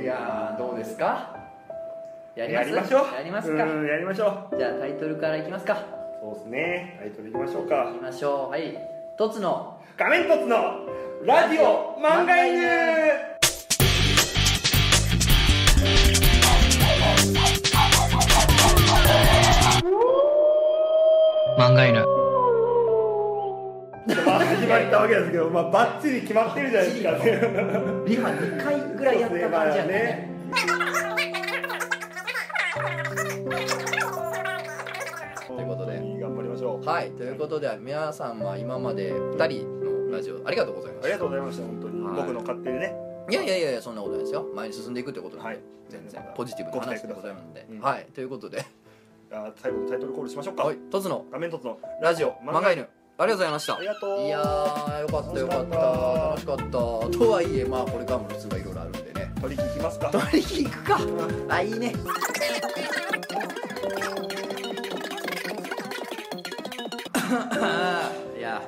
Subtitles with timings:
[0.00, 1.34] いやーどうですか？
[2.34, 2.70] やります？
[2.70, 3.14] やりましょう。
[3.14, 3.64] やりますか？
[3.64, 4.56] うんやりましょう。
[4.56, 5.76] じゃあタイトルからいきますか。
[6.20, 6.96] そうですね。
[7.00, 8.50] タイトルいきましょういかきましょう。
[8.50, 8.78] はい。
[9.16, 9.80] とつの。
[9.96, 10.56] 画面凸の
[11.24, 12.62] ラジオ漫画犬。
[21.58, 22.17] 漫画犬
[24.08, 27.10] まあ始まったわけですけど、まあ、バッチリ決まってるじゃないですか。
[28.06, 30.30] リハ2回ぐらいやった感じやね。
[35.46, 36.18] ということで。
[36.20, 36.86] 頑張りましょう。
[36.86, 37.10] はい。
[37.12, 42.16] ということで皆さんは今まで2人のラジオありがとうございまありすがとうございました本当に、はい。
[42.16, 42.94] 僕の勝手にね。
[43.30, 44.46] いやいやいやいやそんなことないですよ。
[44.54, 45.60] 前に進んでいくってことなんで、はい。
[45.90, 47.80] 全然ポジティブな話でございますので、うん。
[47.80, 48.06] はい。
[48.14, 48.64] ということで。
[49.30, 50.76] あ最後のタイトルコールしましょうか、はい。
[50.90, 52.88] とつの画面凸のラジオ漫画犬
[53.20, 53.74] ありがとうございました。
[53.76, 54.20] ありがとう。
[54.26, 55.76] いやーよかったよかった。
[56.28, 56.64] 楽しかった。
[56.70, 59.32] とはいえまあこれからも普通がいろいろあるんでね。
[59.40, 60.08] 取り引きますか。
[60.10, 61.00] 取り行くか。
[61.48, 61.88] あいいね。
[68.38, 68.62] いや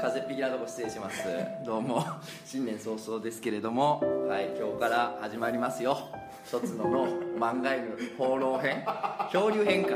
[0.00, 1.22] 風邪っぴきなとこ失礼します。
[1.66, 2.02] どうも
[2.46, 4.02] 新年早々ですけれども。
[4.26, 5.98] はい今日から始まりますよ。
[6.46, 7.06] 一つのの
[7.38, 7.84] 漫画犬
[8.16, 8.82] 放浪編。
[9.30, 9.90] 漂流編か。
[9.90, 9.92] い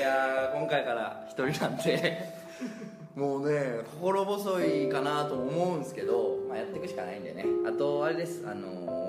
[0.00, 2.39] やー今回から一人なんで
[3.20, 7.44] もうね心細いかなとも思うんですけど、まあ、やっていくしかないんでね。
[7.68, 8.42] あとあれです。
[8.48, 9.00] あのー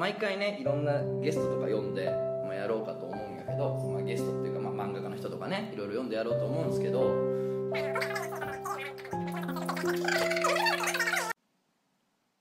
[0.00, 2.10] 毎回ねいろんなゲストとか呼んで、
[2.46, 7.00] まあ、やろうかと思うんやけど、まあ、ゲストっていうか、まあ、漫画家の人とかねいろいろ呼んでやろうと思うんですけど。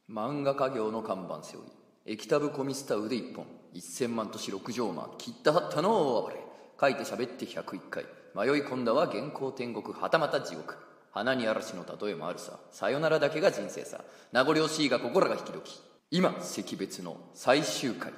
[0.10, 1.70] 漫画家業の看板背負い。
[2.06, 3.46] 液タブコミスタ腕一本。
[3.76, 6.42] 1000万都市六畳間切ったはったの哀れ。
[6.80, 8.06] 書いて喋って101回。
[8.36, 9.94] 迷い込んだは原稿天国。
[9.94, 12.60] はたまた地獄花に嵐の例えもあるさ。
[12.72, 14.04] さよならだけが人生さ。
[14.32, 15.82] 名残惜しいがここらが引き時。
[16.12, 18.14] 今惜別の最終回。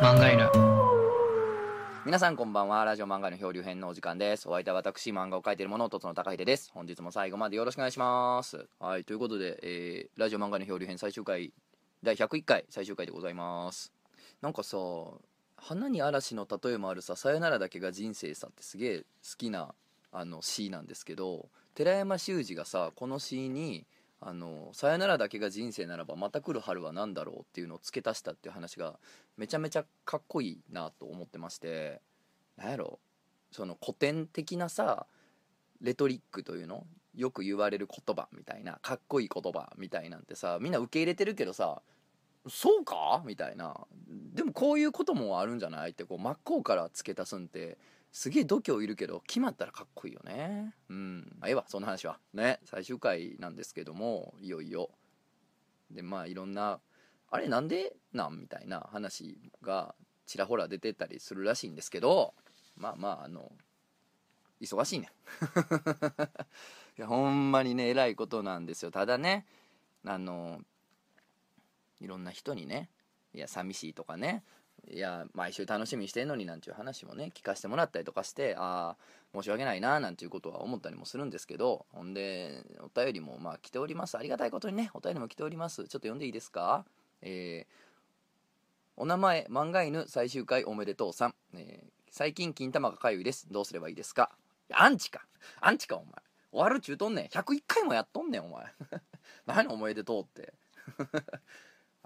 [0.00, 0.50] 漫画犬。
[2.06, 2.82] 皆さんこんばんは。
[2.82, 4.48] ラジオ漫画の漂流編のお時間です。
[4.48, 6.70] お相手は私漫画を描いている者とつの高秀です。
[6.72, 8.66] 本日も最後までよろしくお願いします。
[8.78, 11.52] はいということで、えーラジオ漫画の漂流編最終回
[12.02, 13.92] 第101回最終回でございます。
[14.40, 14.78] なんかさ
[15.64, 19.04] 花に嵐の例えもあるささよならだけが人生さってすげえ好
[19.38, 19.74] きな
[20.12, 23.86] あの詩なんですけど寺山修司がさこの詩に
[24.20, 28.98] あの「さよならだけが人生ならばまた来る春は何だろう」っていうのを付け足したっていう話が
[29.38, 32.02] めちゃめちゃかっこいいなと思ってまして
[32.58, 33.00] なんやろ
[33.50, 35.06] その古典的なさ
[35.80, 41.80] レトリックというのよく言われる言葉みたいなかっこいい言葉みたいなんてさみんな受け入れてるけどさ
[42.48, 43.22] そうか？
[43.24, 43.86] みたいな。
[44.34, 45.90] でもこういうこともあるんじゃない？
[45.90, 47.78] ってこう真っ向から付け足すんって
[48.12, 50.74] すげえ度胸いるけど決まったらかっこいいよね。
[50.88, 51.36] うん。
[51.40, 52.18] あええわその話は。
[52.32, 52.60] ね。
[52.64, 54.90] 最終回なんですけどもいよいよ。
[55.90, 56.80] でまあいろんな
[57.30, 58.40] あれなんでなん？
[58.40, 59.94] みたいな話が
[60.26, 62.34] ちらほら出てたりするらしいんですけど
[62.76, 63.52] まあまああの
[64.60, 65.10] 忙しいね。
[66.96, 68.90] いやほんまにねえらいことなんですよ。
[68.90, 69.46] ただね
[70.04, 70.60] あの
[72.04, 72.88] いろんな人にね
[73.34, 74.44] いや寂しいとかね
[74.90, 78.96] いや毎週楽しみにしてんのになんていう話もね聞かせてもらったりとかしてああ
[79.32, 84.16] 申し訳ないななんていうことは思ったりもするんですけどほんでお便りもまあ来ております。
[84.18, 85.76] ありがたいことにねお便りも来ております。
[85.76, 86.84] ちょっと読んでいいですか？
[87.22, 87.84] えー
[88.96, 93.48] お名前漫画犬最終回おめでとうさん、えー最近金玉がかゆいです。
[93.50, 94.30] どうすればいいですか？
[94.72, 95.26] アンチか。
[95.60, 96.12] アンチかお前。
[96.52, 97.26] 終わるちゅうとんねん。
[97.26, 98.66] 101回もやっとんねんお前。
[99.46, 100.54] 何おめでとうって。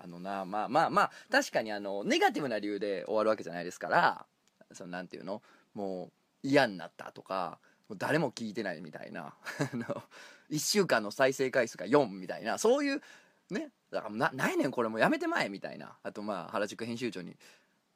[0.00, 4.26] あのなまあまあまあ確かにあのネガティブな理由で終わるわけじゃないですから
[4.72, 5.42] そのなんていうの
[5.74, 6.10] も
[6.44, 7.58] う嫌になったとか
[7.96, 9.34] 誰も聞いてないみたいな
[9.72, 10.02] あの
[10.50, 13.02] 1週間の再生回数が4みたいなそういう
[13.50, 17.36] ねだからなないねんこれもうやめてまえみたいなあとまあ原宿編集長に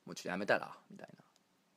[0.07, 1.23] もうちょっとやめたらみたいな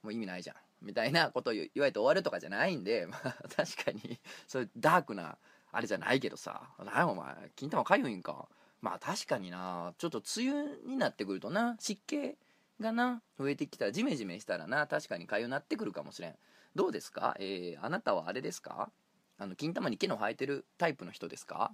[0.04, 5.38] もう意味ないじゃんみたいなことを言われて終わるとかじゃないんで、 まあ、確かにそういうダークな
[5.72, 8.48] あれじゃないけどさ「何やお前金玉かゆいんか」
[8.82, 9.94] まあ確かにな。
[9.98, 11.76] ちょっと梅雨になってくるとな。
[11.80, 12.38] 湿気
[12.80, 14.86] がな増えてきたらジメジメしたらな。
[14.88, 16.36] 確かにかゆなってくるかもしれん。
[16.76, 17.36] どうですか？
[17.40, 18.92] えー、あなたはあれですか？
[19.38, 21.72] あの金玉に毛の生えてるタイプの人ですか？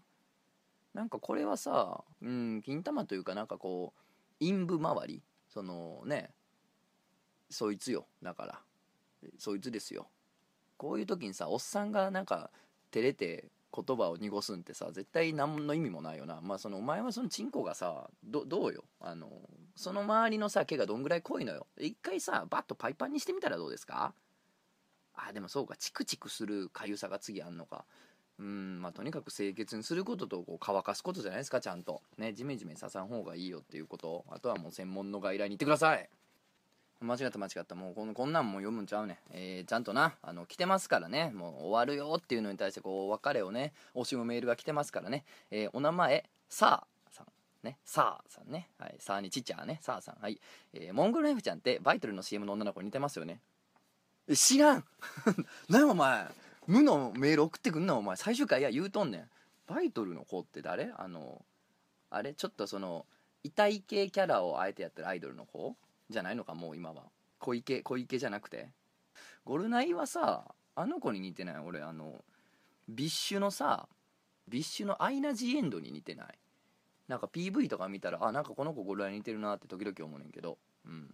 [0.94, 6.32] なんかこれはさうん金玉というかなんかこう陰部周りそのね
[7.50, 8.06] そいつよ。
[8.22, 8.60] だから
[9.38, 10.08] そいつですよ。
[10.78, 12.50] こういう時にさおっさんがなんか
[12.92, 16.40] 照れて言葉を濁すんってさ絶対何の意味もないよな。
[16.42, 18.84] まあそのお前はそのチンコがさどうよ？
[19.00, 19.30] あの
[19.76, 21.68] その周りのさ毛がどんぐらい濃いのよ？
[21.80, 24.14] 一回さバッとパイパンにしてみたらどうですか？
[25.16, 25.76] あでもそうか。
[25.78, 27.86] チクチクするかゆさが次あんのか。
[28.40, 32.02] うんまあとにかく清潔にすることとこう乾かすことじゃないですかちゃんと。
[32.18, 34.26] ねジメジメささん方がいいよっていうこと。
[34.30, 36.10] あとはもう専門の外来に行ってください。
[37.02, 37.76] 間違った間違った。
[37.76, 40.14] もうこのこんなんも読むんちゃうねん、えーちゃんとな。
[40.22, 41.32] あの来てますからね。
[41.34, 47.28] もう終わるよっていうのに対してこう別れをね惜しむメールが来てますからね、えーお名前さあさん
[47.64, 47.78] ね。
[47.84, 48.70] さあさんね。
[48.78, 48.96] はい。
[49.00, 49.80] さあにちっちゃね。
[49.82, 50.18] さあさん。
[50.22, 50.40] はい、
[50.74, 53.40] えーモンゴルナイフちゃんってバイトルの CM の女の子に似てますよね。
[54.28, 54.86] え知らん。
[55.70, 56.28] 何お前。
[56.68, 58.16] 無のメール送ってくんなお前。
[58.16, 59.30] 最終回いや言うとんねん。
[59.66, 60.92] バイトルの子って誰？
[60.98, 61.44] あの
[62.12, 62.34] あれ？
[62.34, 63.06] ちょっとその
[63.44, 65.76] 痛い系キャラをあえてやってるアイドルの子？
[66.12, 67.04] じゃないのかもう今は。
[67.40, 68.70] 小池小池じゃなくて。
[69.44, 71.58] ゴルナイはさあの子に似てない？
[71.60, 72.24] 俺あの
[72.88, 73.88] BiSH のさ
[74.48, 76.28] BiSH のアイナ・ジ・エンドに似てない？
[77.08, 80.58] なんか PV とか見たらあなんかこの子ゴルナイ似てるなって時々思うねんけど。
[80.86, 81.10] うん。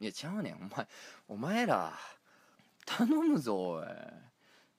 [0.00, 0.54] いやちゃうねん。
[0.54, 0.88] お前
[1.28, 1.92] お前ら
[2.86, 3.86] 頼むぞおい。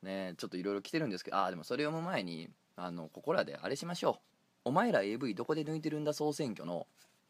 [0.02, 4.20] ねちょっといろいろ来てるんですけどあでもそれ読む前にあのここらであれしましょ
[4.66, 4.70] う。
[4.70, 6.88] お前ら AV どこで抜いてるんだ総選挙の、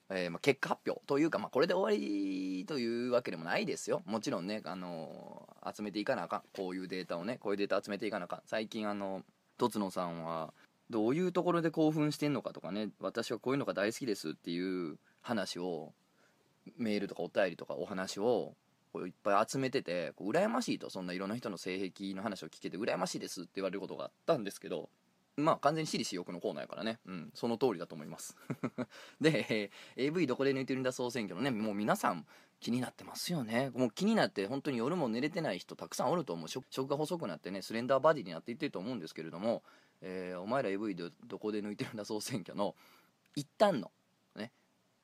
[0.09, 4.03] えーまあ、結果発表というか、まあ、これで終わりというわけでもないですよ。
[4.05, 6.41] もちろんね、あの集めていかなあかん。
[6.55, 8.41] こういうデータをねこういうデータ集めていかなあかん。
[8.45, 9.23] 最近あの
[9.57, 10.53] とつのさんは
[10.89, 15.93] どういうところで興奮してんのかとかね私はこういうのが大好きですっていう話を
[16.77, 18.53] メールとかお便りとかお話を
[19.05, 20.89] いっぱい集めててこう羨ましいと。
[20.89, 24.89] そんないろんな人の性癖の話を聞けて羨ましいですって言われることがあったんですけど
[25.37, 26.99] まあ完全に私利私欲のコーナーやからね。
[27.05, 27.31] うん。
[27.33, 28.37] その通りだと思います。
[29.19, 31.51] で、えー AV どこで抜いてるんだ総選挙のね。
[31.51, 32.25] もう皆さん
[32.59, 33.71] 気になってますよね。
[33.75, 36.47] もう気になって本当に夜も寝れてない人たくさんおると思う。
[36.47, 39.63] 食が細くなってねスレンダーバディになっていってると思うんですけれども、
[40.01, 42.75] えーお前ら AV どどこで抜いてるんだ総選挙の
[43.35, 43.91] 一旦の
[44.35, 44.51] ね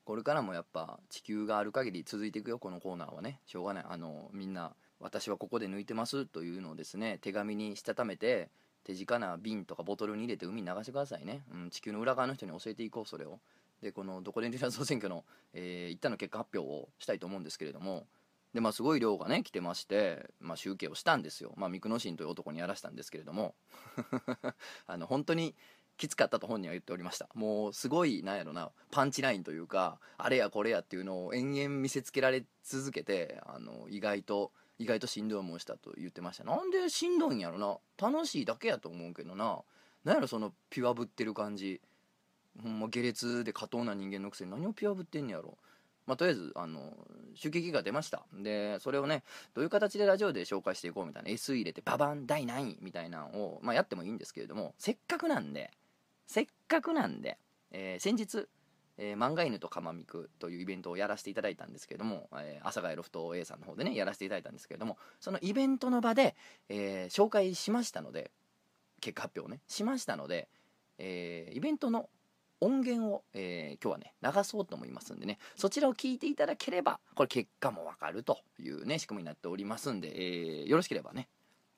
[0.06, 3.42] これからもやっぱ地球がある限り続いていくよこのコーナーはね。
[3.46, 3.86] しょうがない。
[3.88, 8.50] あのみんな私はここで抜いてますというのをですね手紙にしたためて
[8.84, 13.40] 手近な瓶とかボトルに入れて海に流してくださいね、うん、地球の裏側の人に教えていこうそれを。
[13.82, 15.24] でこのどこで抜いてるんだ総選挙の、
[15.54, 18.06] えー一旦の結果発表をしたいと思うんですけれども。
[18.54, 21.54] でまあすごい量がね来てまして、まあ、集計をしたんですよ。
[21.56, 23.56] まあミクノシンという男にやらしたんですけれども。
[24.88, 25.56] あの本当に
[25.98, 27.30] きつかったと本人は言っておりました。
[27.34, 34.52] もうすごいなんやろなパンチラインというかあれやこれやっていうのを延々見せつけられ続けてあの意外と
[34.82, 36.44] 意外としんどい思いしたと言ってました。
[36.44, 37.78] なんでしんどいんやろな。
[38.00, 39.62] 楽しいだけやと思うけどな。
[40.04, 41.80] なんやろそのピュアぶってる感じ。
[42.62, 44.52] ほんま下劣で過当な人間のくせに。
[44.52, 45.58] 何をピュアぶってんねやろ。
[46.08, 46.94] まあ、とりあえずあの
[47.36, 48.26] 集計が出ました。
[48.34, 49.24] でそれをね
[49.54, 51.30] どういう形でラジオで紹介していこうみたいな。
[51.30, 54.74] S 入れてババン第何位みたいなのを、まあ、やってもいいんですけれども。
[54.80, 55.72] せっかくなんで
[56.26, 57.38] せっかくなんで、
[57.72, 58.48] えー先日、
[59.04, 66.36] えー漫画犬とかまみくというイベントをやらせていただいたんですけれども、えー、阿佐ヶ谷ロフト A さんの方でねやらせていただいたんですけれどもそのイベントの場で、
[66.70, 68.32] えー紹介しましたので
[69.02, 70.48] 結果発表をねしましたので、
[71.00, 72.10] えーイベントの
[72.62, 81.28] 音源を、えー今日はね流そうと思いますんでねそちらを聞いていただければこれ結果もわかるというね仕組みになっておりますんで、えーよろしければね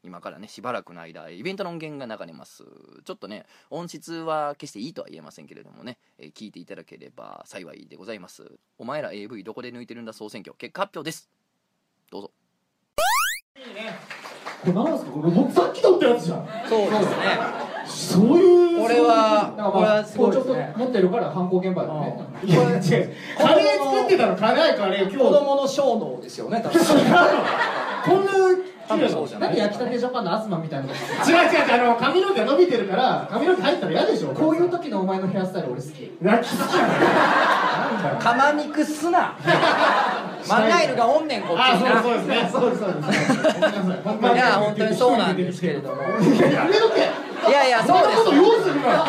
[0.04, 2.64] 今からねしばらくの間イベントの音源が流れます。
[3.06, 8.52] ちょっとね音質は決していいとは言えませんけれどもね、えー聞いていただければ幸いでございます。
[8.78, 10.56] お前ら AV どこで抜いてるんだ総選挙。
[10.58, 11.30] 結果発表です。
[12.12, 12.32] どうぞ。
[13.56, 15.12] これなんすか？
[15.12, 16.48] これさっき撮ったやつじゃん。
[16.68, 17.08] そうですね。
[17.86, 20.74] そういうこれはこれはすごいですね。
[20.78, 22.18] 持ってるから犯行現場だね。
[22.44, 22.82] いや違う。
[23.38, 25.18] カレー作ってたの辛いカレー今日。
[25.18, 26.82] 子供の小脳ですよね多分。
[26.84, 28.32] こんな
[28.88, 29.50] 多分そうじゃない。
[29.50, 30.94] 何焼きたてジャパンの東みたいなの。
[30.94, 34.34] 違う違う違うあの髪の毛伸びてるから髪の毛入ったら嫌でしょ。
[34.34, 36.12] こういう時のお前のヘアスタイル俺好き。
[36.22, 38.00] 泣き好きやねな。
[38.00, 39.36] んだよかまみくすな
[40.46, 42.50] 漫画犬がおんねんこっちあになそうそうですね。
[42.52, 44.04] そうですそうです。
[44.04, 44.38] ごめんなさい。
[44.38, 45.96] や本当にそうなんですけれども。
[46.04, 47.10] いややめとけ
[47.50, 48.24] いやいやそうです。
[48.26, 49.06] そんなこと言おうするな。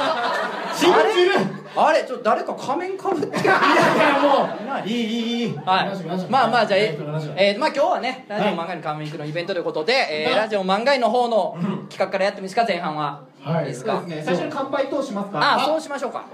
[0.75, 3.43] 信じるあれちょっと誰か仮面かぶってる。
[3.43, 4.49] いやいやも
[4.85, 4.89] う。
[4.89, 6.31] いいいいいいはい。
[6.31, 6.97] まあまあじゃあえ
[7.37, 11.57] えーまあ今日はねラジオ漫画のカムイクのイベントということで、えーはいラジオ漫画の方の
[11.91, 13.65] 企画からやってみますか前半は、はい。
[13.65, 13.95] いですか？
[13.95, 14.23] ですね。
[14.25, 15.39] 最初に乾杯等しますか？
[15.41, 16.25] ああそうしましょうか。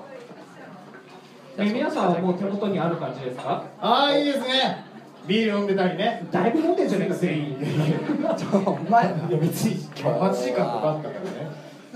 [1.59, 3.63] え皆さんはもう手元にある感じですか？
[3.81, 4.85] ああいいですね。
[5.27, 6.23] ビール飲んでたりね。
[6.31, 7.57] だいぶ飲んでんじゃねえか全員。
[8.67, 11.40] お前いや別に今日8時間とかあったからね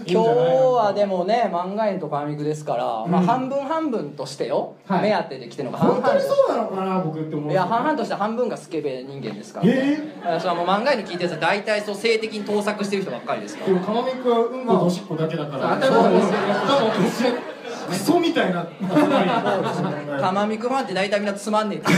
[0.07, 5.03] 今日はでもね漫画園とカミクですから、まあうん半分半分としてよ、はい。
[5.03, 7.51] 目当てで来てるのが半本当にそうなのかな僕って思う。
[7.51, 13.67] いや半々として半分がスケベ人間ですから、ねえあそれはもう漫画園に聞いてるやつは大体そう性的に盗作してる人ばっかりですから。
[13.69, 15.73] でもかまみくはうんことおしっこだけだから。
[15.75, 17.55] 頭おかしい頭おかしい
[17.89, 18.65] クソみたいな
[20.21, 21.93] かまみくファンって大体みんなつまんねえって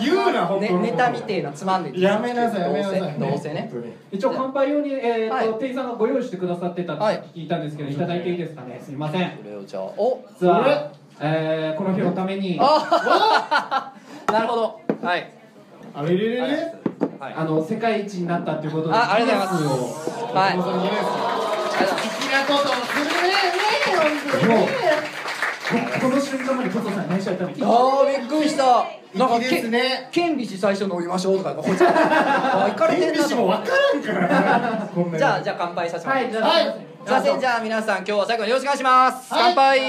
[0.00, 3.00] 言うな本当ね、ネタみてえなつまんでいやめなさいやめなさい。
[3.00, 3.70] どうせどうせね。
[4.12, 5.48] 一応乾杯用に、えーとはい。
[5.58, 7.22] 店員さんがご用意してくださってたってはい。
[7.34, 8.80] 聞いたんですけど、い、ただいていいですかね？
[8.84, 9.30] すいません。
[9.30, 12.58] これをじゃあお実は、えーこの日のために。
[12.60, 13.92] あ
[14.32, 14.80] なるほど。
[15.02, 15.30] はい。
[15.94, 16.42] あれれれれ
[17.20, 17.34] はい。
[17.36, 20.36] あの世界一になったということであありがとうございます。
[20.36, 20.50] はい。
[20.50, 20.90] ありがとうござい
[24.58, 24.77] ます
[25.68, 28.86] この瞬間まで加藤さん内緒やったのにあーびっくりした。
[29.14, 30.08] なんか粋ですね。
[30.10, 35.18] け権利士最初飲みましょうとかこいつ あ行かれて天るなも分からんから。
[35.18, 36.64] じゃあじゃあ乾杯させてもらいじゃあ、はい。
[36.64, 39.42] すいませんじゃあ皆さん今日は最後によろしくお願いします、はい。
[39.44, 39.78] 乾杯。
[39.78, 39.88] はい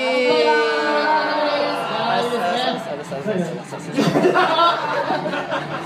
[2.19, 3.61] いいですね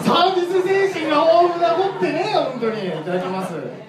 [0.04, 2.88] サービス精神が豊富なもってね本当に。
[2.88, 3.83] いただきます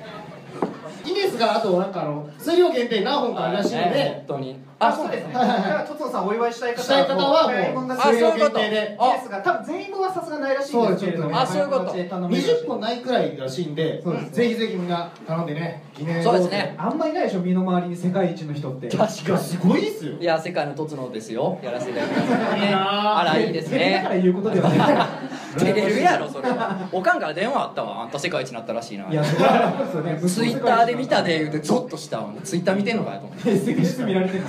[1.04, 4.64] ギネスがあとなんかあの数量限定何本かあるらしいのねで本当に。
[4.78, 5.32] あそうですね。
[5.32, 8.34] じゃあトツノさんお祝いしたい方したい方はもう全員分があそういうこと。
[8.34, 8.96] 数量限定で。
[8.98, 11.40] あですが多分全員分はさすがないらしいんですけれども。
[11.40, 15.84] あそういうこと20本ないくらいらしいんでそうですぜひぜひみんな頼んでね
[16.22, 16.74] そうですね。
[16.76, 18.88] あんまりないでしょ身の回りに世界一の人って。
[18.88, 19.38] 確かに。
[19.38, 20.12] すごいですよ。
[20.18, 21.58] いや世界のとつのですよ。
[21.62, 22.34] やらせていただきます。
[22.34, 24.00] あらいいですね。
[24.02, 25.64] だから言うことではない。
[25.72, 26.48] れるやろそれ
[26.90, 28.02] おかんから電話あったわ。
[28.02, 29.08] あんた世界一になったらしいな。
[29.08, 30.18] いやそね。
[30.26, 34.44] ツイッターで見たで言うてゾッとしたわツイッター見てんのかよと思って見られてる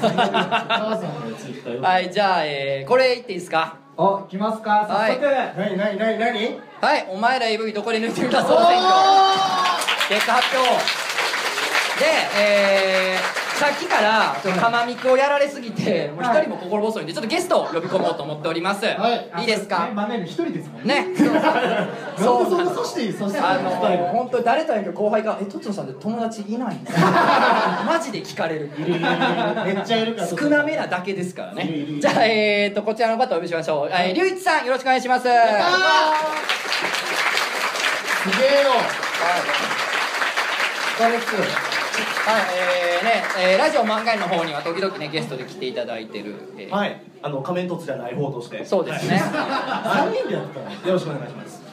[1.82, 3.78] はいじゃあ、え、これいっていいですか？
[3.98, 4.86] お、来ますか。
[4.90, 8.86] 早速、はい、なになになにはい、お前ら AV どこで抜いてみたそう選挙。
[10.10, 11.05] 結果発表。
[12.04, 19.42] えー、さっきからちょっと釜ミクをやられすぎてもう一人も心細いんでちょっとゲストを呼び込もうと思っております、はい。
[19.42, 19.86] いいですか？
[19.88, 19.92] ね。
[19.94, 21.06] マネール一人ですもんね。
[21.08, 21.16] ね。
[22.18, 22.64] そ そう。
[22.64, 23.40] うそこそしていいそして。
[23.40, 27.08] あの本当に誰とやるか後輩が「えとつのさんって友達いないんですか?
[27.88, 28.70] 」マジで聞かれる。
[28.78, 31.70] めっちゃいるから少なめなだけですからね。
[32.00, 33.90] じゃあえー、とこちらの方お呼びしましょう。
[33.92, 35.28] えー龍一さんよろしくお願いします。
[35.28, 35.38] はい
[38.32, 38.70] すげえよ。
[40.98, 43.24] そうですはいえーね、
[43.54, 48.66] えーラジオ漫画の方には時々ねゲストで来ていただいてる、えーはい、あの仮面凸じゃない方として。
[48.66, 51.65] そうですね、3人でやってたのよろしくお願いします。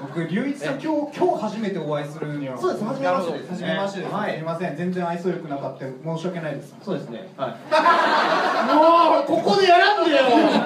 [0.00, 2.56] 僕龍一さん今日今日初めてお会いするには。
[2.56, 4.32] そうです初めましてです初めましてです、はい。
[4.32, 4.76] すみません。
[4.76, 6.76] 全然愛想よくなかった申し訳ないです。
[6.82, 7.28] そうですね。
[7.36, 7.50] はい。
[9.28, 10.18] もうここでやらんでよ。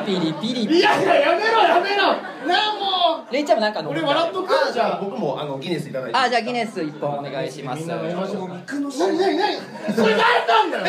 [0.04, 2.02] ピリピリピリいやいややめろやめろ。
[2.46, 6.18] なあもレイちゃんもなんか飲うむ俺笑っとくあ、じゃあ僕もあのギネスいただいて。
[6.18, 7.80] あじゃあギネス一本お願いします。
[7.80, 9.56] みんな飲みましょう何何何？
[9.94, 10.84] それ誰なんだよ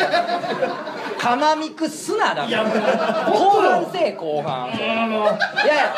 [1.18, 4.68] 釜ミクすなだいやもう後半せえ後半。
[4.68, 5.94] いやいや。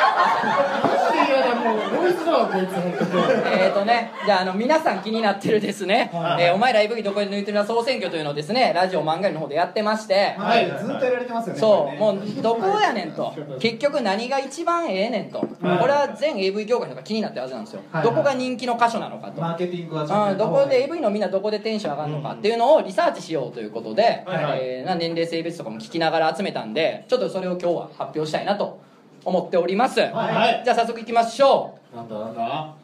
[0.82, 10.66] マジで嫌だもうノイズだわこいつ本当にえーとね、じゃああの皆さん気になってるですね、えーお前ら AV どこで抜いてるな総選挙というのをですねラジオ漫画の方でやってまして、はい。
[10.66, 13.34] ずっとやられてますよねそう、もうどこやねんと。
[13.60, 18.04] 結局何が一番ええねんと、これは全 AV 業界の人が気になってるはずなんですよ、はい。
[18.04, 24.44] どこが人気の箇所なのかと、マーケティングはうん、どこで AV のみんなどこでテンション上がるのかっていうのをリサーチしようということで、はい。
[24.44, 24.58] はい。
[24.62, 28.80] えーな年齢性別とかも聞きながら集めたんでちょっとそれを今日は発表したいなと
[29.24, 30.62] 思っております、はい。
[30.64, 32.16] じゃあ早速いきましょなんだ？
[32.16, 32.74] なんだ？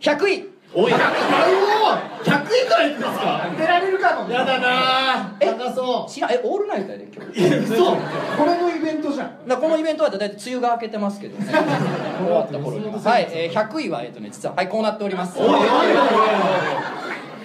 [0.00, 0.52] う100位。
[0.74, 0.92] おい。
[0.92, 1.00] 100位
[2.66, 3.46] からいくんですか？
[3.50, 4.32] 当てられるかと。
[4.32, 5.36] やだな。
[5.38, 5.46] え？
[5.52, 6.10] 高そう。
[6.10, 6.32] 知らん。
[6.32, 7.42] えオールナイトやで今日。
[7.64, 7.94] 嘘。
[7.94, 7.98] こ
[8.46, 9.30] れのイベントじゃん。
[9.60, 11.44] このイベントは大体梅雨が明けてますけどね。
[11.52, 11.60] 終
[12.32, 12.98] わった頃には。
[12.98, 15.38] はい、えー、100位はえっとね実ははいこうなっております。
[15.38, 15.56] えー、とい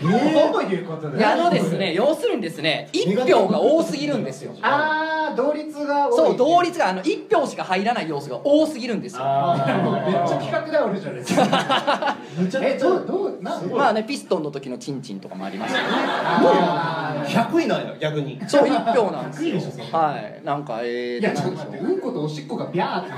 [0.02, 4.52] うことでいやあのですね要するにですね1票が多すぎるんですよ。
[4.62, 6.16] あー同率が多い。
[6.16, 9.24] そう同率があの1票しか入らない要素が多すぎるんですよ。
[9.24, 12.18] めっちゃ企画頼りじゃないですか
[12.62, 15.76] えどうどうなんまあねピストンの時のチンチンとかもあります。
[15.76, 17.48] よねあー。
[17.50, 18.40] 100位なんや逆に。
[18.48, 19.50] そう1票なんですよ。
[19.50, 20.42] 100位でしょそれはい。
[20.46, 23.12] なんかえいやちょっと待ってうんことおしっこがビャーって。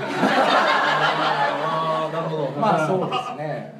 [2.12, 2.50] あ、なるほど。
[2.60, 3.72] まあそうですね。
[3.74, 3.79] うん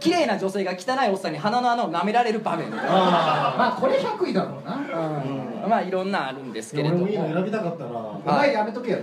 [0.00, 4.76] 綺麗な女性が汚いおっさんに鼻の穴を舐められる場面みたいなまあこれ100位だろうな。
[4.76, 5.68] うん。
[5.68, 7.04] まあいろんなあるんですけれども。
[7.04, 7.90] 俺もいいの選びたかったな。
[7.90, 8.98] お前やめとけよ。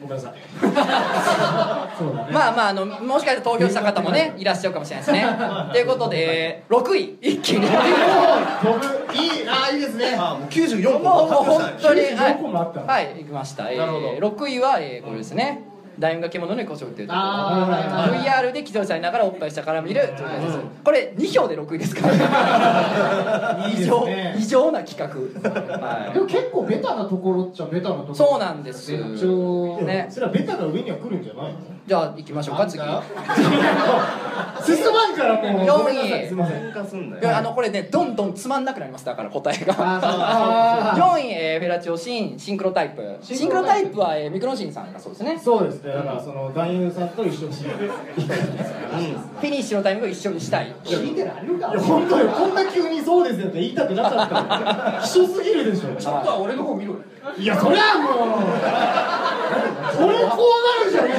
[0.00, 0.34] ごめんなさい。
[2.32, 5.26] まあまああのもしかして投票した方もねいらっしゃるかもしれないですね。
[5.72, 7.66] ということで6位一気に。
[8.62, 8.84] 僕
[9.14, 10.16] いいあーいいですね。
[10.18, 11.10] あ、もう94もう個
[11.44, 12.80] もう本当に94個もあった。
[12.80, 15.62] のはい、はい、行きました、えなるほー、6位は、えー、これですね
[15.98, 23.66] 大運が獣に腰を打っているとこ VR で気取りされながらおっぱい下から見るということですこれ2票で6位ですから。
[23.68, 24.36] いい異常ですね。
[24.38, 25.06] 異常な企画、
[25.78, 28.14] はでも結構ベタなところっちゃベタなところ。
[28.14, 28.92] そうなんです。
[28.92, 30.06] ね。
[30.10, 31.58] それはベタが上には来るんじゃないの？
[31.86, 32.82] じゃあ行きましょうか次。
[34.66, 35.66] 進まんからもう。
[35.66, 36.56] 四位すいません。
[36.62, 37.10] 喧嘩すん。
[37.10, 39.04] だいやあのこれねどんどんつまんなくなります。
[39.04, 39.74] だから答えが。
[39.78, 43.16] あー4位、 えーフェラチオシンシンクロタイプ。
[43.22, 44.00] シンクロタイプ。
[44.00, 45.40] は、えーミクロシンさんがそうですね。
[45.42, 45.92] そうですね。
[45.92, 50.74] だからその男優さんと一緒に フィニッシュのタイミングを一緒にしたい。
[50.84, 52.28] 聞いてられるか本当よ。
[52.30, 55.94] こんな急にそうですよって言いたくなかった希少すぎるでしょ。
[56.00, 56.94] ちょっとは俺の方見ろ
[57.38, 58.16] いやそりゃもう。
[59.92, 60.24] それ怖が
[60.84, 61.16] るじゃん今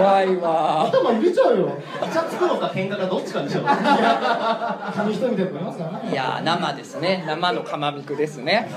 [0.00, 0.86] 怖いわ。
[0.88, 1.68] 頭入れちゃうよ。
[2.00, 6.10] イチャつくのか喧嘩かどっちかでしょ紙一重みたいなとこいますからね。
[6.10, 7.24] いやー生ですね。
[7.26, 8.68] 生の釜肉ですね。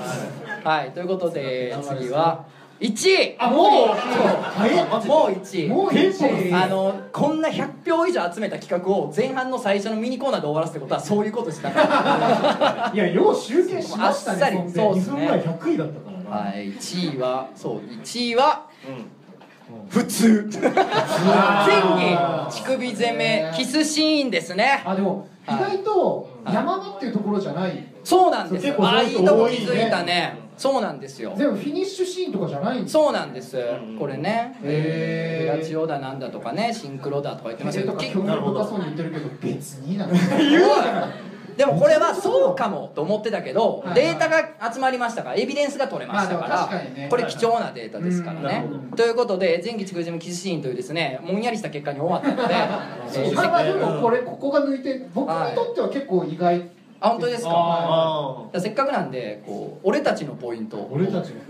[0.62, 0.90] はい。
[0.90, 2.44] ということで次は
[2.80, 3.36] 1位。
[3.38, 5.68] あもう早っもう1位。
[5.68, 14.56] もう結構あのこんな100票以上集めた企画を前半の最初のミニコーナーで終わらすってことはそういうことしたからいやよう集計しましたねあっさり。
[14.56, 16.46] そんでそうっすね2分ぐらい100位だったからな。
[16.48, 16.72] はい。
[16.72, 18.66] 1位はそう1位は
[19.88, 20.48] 普通。
[20.52, 22.52] 前あー。
[22.52, 24.82] 期乳首攻めキスシーンですね。
[24.84, 25.76] あでも意はい。
[25.78, 27.84] 外と山場っていうところじゃない。
[28.02, 28.66] そうなんです。
[28.66, 30.38] 結構あいいいとこ気づいたね。
[30.56, 31.34] そうなんですよ。
[31.36, 33.58] 全部フィニッシュシーンとかじゃないんですそうなんです。
[33.98, 34.56] これね。
[34.62, 35.58] へー。
[35.58, 41.08] ラチオだなんだとかねシンクロだとか言ってますけど結興味深そうに言ってるけど別になんか言うな
[41.56, 47.06] でもこれはそうかもと思ってたけどはいデータが集まりましたからエビデンスが取れましたかまあね。
[47.10, 48.66] これ貴重なデータですからね。
[48.70, 56.62] うんということで前期畜ジムキスシーンというですねもんやりした結果に終わったのでえーまあまあでもこれここが抜いて僕にとっては結構意外
[57.04, 57.50] あ本当ですか？
[57.50, 60.88] ああじゃあせっかくなんでこう俺たちのポイントを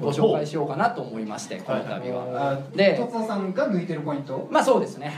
[0.00, 2.52] ご紹介しようかなと思いましてこの度は。
[2.52, 4.48] あでとつおさんが抜いてるポイント？
[4.50, 5.12] まあそうですね。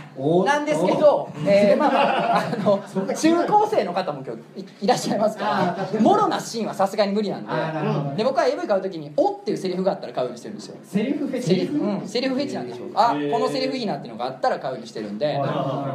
[0.45, 2.83] なんですけど、えーまあまああの
[3.15, 8.17] 中高生の方も今日いいらっしゃいますからもろなシーンはさすがに無理なんで。
[8.19, 10.77] で僕は AV 買う時に「お」っていうセリフがあったら買うようにしてるんですよ。
[10.85, 11.49] セリフフェチ？
[11.49, 12.89] セリフ,、うん、セリフフェチなんでしょう。
[12.95, 13.33] あへー。
[13.33, 15.41] このセリフいいなっていうのがあったら買うようにしてるんで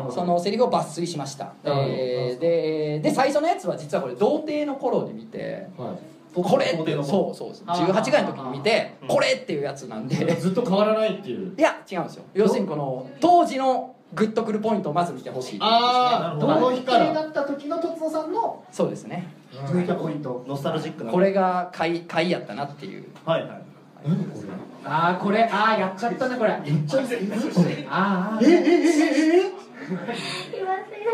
[0.09, 1.53] そのセリフを抜粋しました。
[1.63, 5.97] えーでで最初のやつは実はこれ童貞の頃で見てはい。
[6.33, 10.15] これってそうそうそう18ぐらいの時に見てこれっていうやつなんで。
[10.35, 11.53] ずっと変わらないっていう。
[11.57, 12.23] いや違うんですよ。
[12.33, 19.27] 要するにこの当時のグッとくるポイントをまず見てほしいああ童どの日か貞だらった時のとつおさんのそうですね。
[19.53, 23.05] 抜いたポイントノスタルジックなこれが買い買いやったなっていう。
[23.25, 23.61] はいはい。
[24.07, 24.47] 何これ。
[24.85, 25.43] ああこれ。
[25.43, 26.57] ああやっちゃったねこれ。
[26.63, 29.97] めっちゃいい何これあーあええええええ今すぐ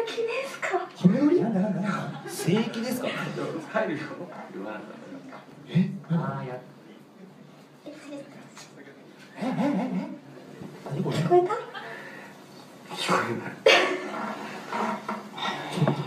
[0.05, 0.67] 気ですか？
[0.97, 1.41] 骨折り？
[2.27, 3.07] 正規ですか？
[3.07, 6.59] あーや
[10.83, 11.53] 聞こえた？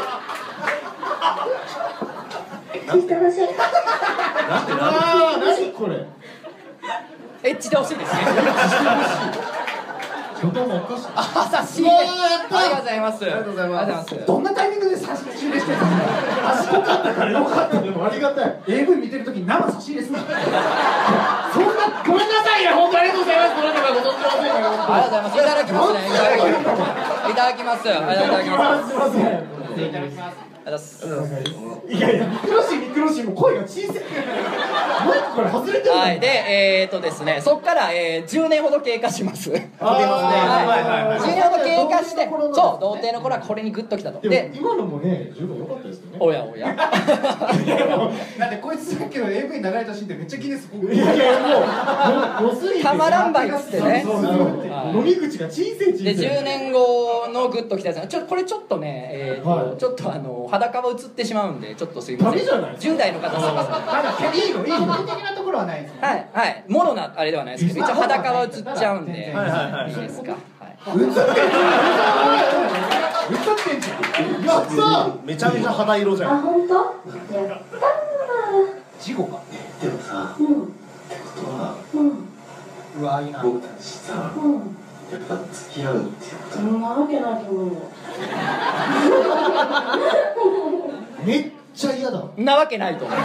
[2.76, 3.40] 一致してほしい。
[4.50, 4.66] あ
[5.37, 6.07] あ何これ？
[7.44, 8.20] エッチでほしいですね。
[10.44, 14.26] もおかしいあありがとうございますありがとうございます。
[14.26, 15.78] どんなタイミングで差し入れしてるんですか？
[16.44, 17.80] あよかったからよかった。
[17.80, 18.61] でもありがたい。
[18.66, 20.28] AV 見てる時に生差し入れすそんなご
[22.12, 23.54] めんなさいね本当ありがとうございます。
[23.54, 25.37] この方ご存知ませんがありがとうございます。
[25.38, 26.66] いただきますねいただきま
[27.24, 30.26] すいただきますありがとうございますすいませんありがとうご
[30.64, 31.04] ざいます。
[31.88, 34.02] いやいやミクロシーミクロシーも声が小さい
[35.34, 39.50] これ外れてるはい、で、えー、とですね、そこから、えー、10年ほど経過します。
[39.50, 39.80] 飛びますね。
[39.80, 40.66] はい。
[40.66, 44.28] はいはい10年ほど経過して、そう、童貞の頃はこれにグッときたと。
[44.28, 46.16] で今のもね十分良かったですよね。
[46.20, 46.74] おやおや。
[46.74, 54.02] だってこいつさっきの AV 流れたシーンってめっちゃギネスいやいやもうもうすぎてたまらんばいっつってね。
[54.04, 54.58] そうそうそう。
[54.70, 56.14] はい飲み口が小さい小さい。
[56.14, 58.08] で、10年後のグッときたやつ。
[58.08, 59.76] ちょこれちょっとね、えーとはい。
[59.78, 62.44] ちょっとあの裸は映ってしまうんで、ちょっとすいません。
[62.44, 64.94] ダメじゃないです10代の方すいませいいのいいの。
[64.98, 65.98] 的なところはないですね。
[66.00, 69.90] はい、はい、もろなあれではないですけど、一応裸は映っちゃうんで、はいはいはい。
[69.90, 70.32] いいですか？
[70.32, 70.40] はい。
[70.90, 70.92] 映
[73.32, 73.96] ってんじゃん
[74.44, 76.84] やっためちゃめちゃ肌色じゃんあ本当やっ
[77.48, 77.54] た
[79.00, 79.40] 事故か
[80.38, 80.44] うん
[82.00, 82.28] うん
[83.00, 83.62] うわいいなうん
[86.50, 87.80] そんなわけないと思うよ
[91.24, 92.22] めっちゃ嫌だ。
[92.37, 93.18] なわけないと思う。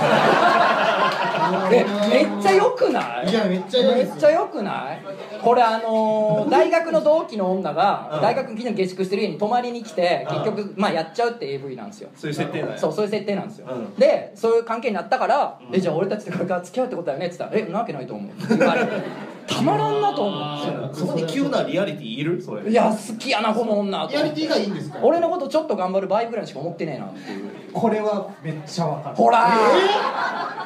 [1.72, 3.30] え、めっちゃ良くない？
[3.30, 5.00] いやめっちゃ嫌めですっちゃ良くない？
[5.42, 12.10] これあのー大学の同期の女が大学に昨日下宿してる家に泊まりに来て結局まあやっちゃうって AV なんですよ。
[12.16, 12.78] そういう設定だよ。
[12.78, 13.96] そうそういう設定なんですよ、うん。
[13.96, 18.92] でそういう関係になったから「えじゃあ俺たちとこれから付き合うってことだよね」って言ったら「えなわけないと思う」って言われて
[19.50, 22.42] たまらんなと思ってそこに急なリアリティいる？
[22.42, 22.70] それ。
[22.70, 24.12] いや好きやなこの女と。
[24.14, 25.00] リアリティがいいんですか？
[25.02, 27.50] 俺のことちょっと頑張る場合ぐらいしか思ってねえなっていう。
[27.74, 29.16] これはめっちゃわかる。
[29.16, 29.38] ほら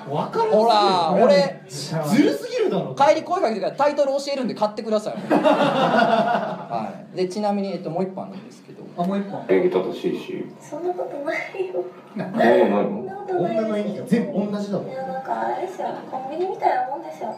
[0.10, 2.96] わかるほら俺ずるすぎるだろ。
[2.96, 5.16] 帰り声かけてからタイトル教えるんで買ってください。
[5.32, 7.18] はい。
[7.18, 8.84] でちなみに、えっと、もう一本あるんですけど。
[8.98, 9.46] あもう一本。
[9.48, 11.74] 礼儀正しいしそんなことないよ。
[11.76, 13.13] そうなそんの？
[13.30, 14.88] 女の演技が全部同じだもん。
[14.90, 15.88] いやなんかあれですよ。
[16.12, 17.36] コンビニみたいなもんですよ。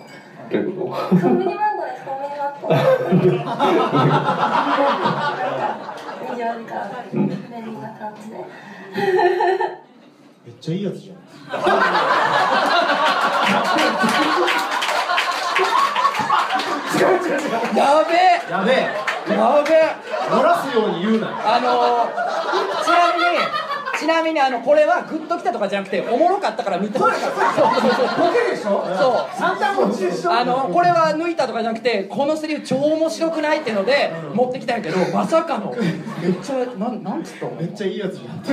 [0.51, 2.71] どういうこコンビニマンゴーですコンビニマンゴー
[3.45, 3.61] な
[5.31, 5.95] んか
[6.25, 6.75] 24時間
[7.13, 7.27] 便
[7.65, 8.35] 利な感じで。
[10.45, 11.17] めっちゃいいやつじゃん。
[17.75, 18.17] やべえ。
[18.51, 18.75] やべえ。
[19.33, 19.75] やべえ。
[20.29, 21.33] 漏らすように言うなよ。
[21.43, 23.64] あのー、ちなみに
[23.99, 26.99] ちなみにあのこれはグッときたとかじゃなくておもろかったから見た。
[26.99, 27.31] そうそうそう
[28.17, 28.85] ボケでしょ？
[28.97, 29.37] そう。
[29.37, 30.31] 三段持ちでしょ？
[30.31, 35.75] あのこれは抜いたとかじゃなくてこのセリフ超面白くないっていうので持ってきたんやけどまさかの。
[36.21, 37.45] めっちゃなんなんつった？
[37.45, 38.43] のめっちゃいいやつじゃん。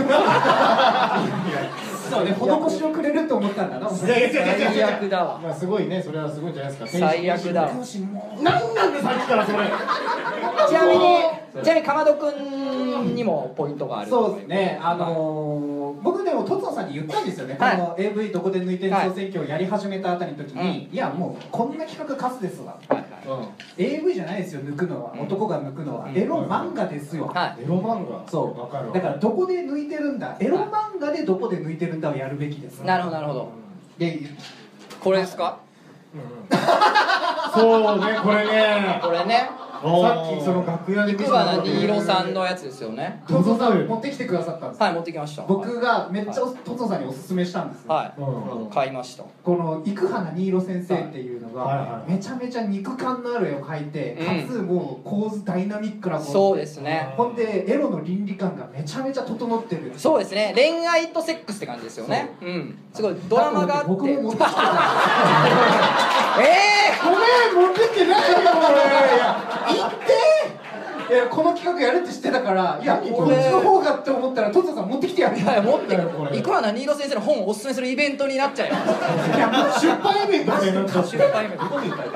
[2.10, 4.30] そうね施しをくれると思ったんだなお前。
[4.30, 5.38] 最悪だわ。
[5.38, 6.98] まあすごいねそれはすごいんじゃないですか。
[6.98, 7.72] 最悪だわ。
[7.72, 9.58] なんなんでさっきからそれ。
[10.68, 14.80] ちなみにちなみにかまどくんにもポイントがあるそうですね。
[14.82, 17.76] あのー僕でもとつのさんに言ったんですよね、はい。
[17.76, 20.96] この AV どこで抜いてる総選挙をやり始めたあたりの時に、い。
[20.96, 22.76] やもうこんな企画カスですわ、
[23.78, 27.62] AV じゃないですよ抜くのは、男が抜くのは、エロ漫画ですよ、はい。
[27.62, 28.28] エロ漫画。
[28.28, 28.60] そう。
[28.60, 28.94] わかるわ。
[28.94, 30.36] だからどこで抜いてるんだ。
[30.40, 32.80] エロ漫画でどこで抜いてるんだをやるべきです。
[32.80, 33.48] なるほどなるほど。
[33.98, 34.22] で
[34.98, 35.58] これですか？
[37.54, 39.00] そうねこれね。
[39.00, 39.50] これね
[39.82, 43.22] さっきその楽屋で肉花新色さんのやつですよね。
[43.26, 44.82] とつのさん持ってきてくださったんです。
[44.82, 45.42] はい持ってきました。
[45.42, 48.20] 僕がめっちゃとつのさんにおすすめしたんですよ、はい。
[48.20, 48.70] うん。
[48.70, 49.24] 買いました。
[49.42, 54.46] この生花新色先生っていうのが、めちゃめちゃ肉感のある絵を描いて、うん。
[54.46, 57.12] かつもう構図ダイナミックなそうですね。
[57.16, 59.92] ほんでエロの倫理観がめちゃめちゃ整ってる。
[59.96, 60.52] そうですね。
[60.54, 62.30] 恋愛とセックスって感じですよね。
[62.40, 62.44] う。
[62.44, 62.78] ん。
[62.92, 63.88] すごいドラマがあって。
[63.88, 64.66] 僕も持ってきてる
[66.40, 69.90] えごめん持ってきてないよ俺いや言っ
[71.08, 75.36] ていやこの企画やるって知ってたからいや何こっちの方がって思ったらトツさん持ってきてやる。
[75.36, 76.38] ー、いや持ってこれ。
[76.38, 78.74] いくらな新色先生の本をおすすめするイベントになっちゃうよ。
[79.36, 81.64] いやもう出版イベントみたいになっちゃって出版イベント。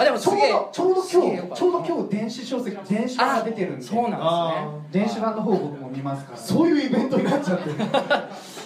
[0.00, 1.08] あでもちょうどちょうど今日
[1.54, 3.84] ちょうど今日電子書籍電子版が出てるんで。
[3.84, 7.76] そうなん電子版の方僕も見ますからそういうイベントになっちゃってる。
[7.76, 8.65] ですね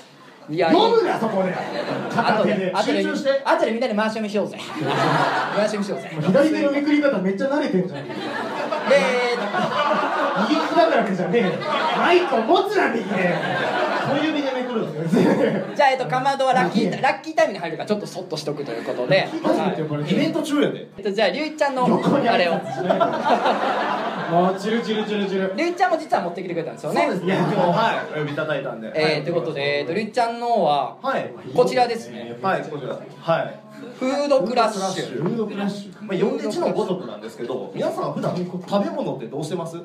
[0.51, 1.55] いや飲むなそこで。
[1.55, 1.59] あ
[2.11, 2.73] 片手で。
[2.85, 3.43] 集中して。
[3.45, 4.59] あとでみんなで回し読みしようぜ。
[5.55, 6.11] 回し読みしようぜ。
[6.21, 8.09] 左手のめくり方めっちゃ慣れてんじゃん。
[8.09, 8.15] で
[10.49, 11.53] 右利きだからけじゃねえよ。
[11.97, 13.35] マイクを持つな右で。
[14.11, 14.40] 小指
[14.71, 15.23] くるんですよ
[15.75, 17.35] じゃあ、えっと、かまどはラッキーラッキー。
[17.41, 20.89] タイムに入るからちょっとそっとしとくということで、はいイベント中やで。
[20.99, 22.55] えっと、じゃありゅういちゃんのあれを。
[24.31, 25.53] もうチルチルチルチル。
[25.57, 27.03] りゅういちゃんも実は持ってきてくれたんですよね。
[27.03, 28.93] そうですね今日はいお呼びいただいたんで。
[28.95, 31.31] えー、ということで、えっと、りゅういちゃんのははい。
[31.55, 32.37] こちらですね。
[32.43, 32.95] はいこちら。
[32.95, 33.61] はい。
[33.99, 35.23] フードクラッシュ。
[35.23, 36.05] フードクラッシュ。
[36.05, 39.79] まあ、呼んで地のごとくなんですけど皆さん普段食べ物ってどうしてます？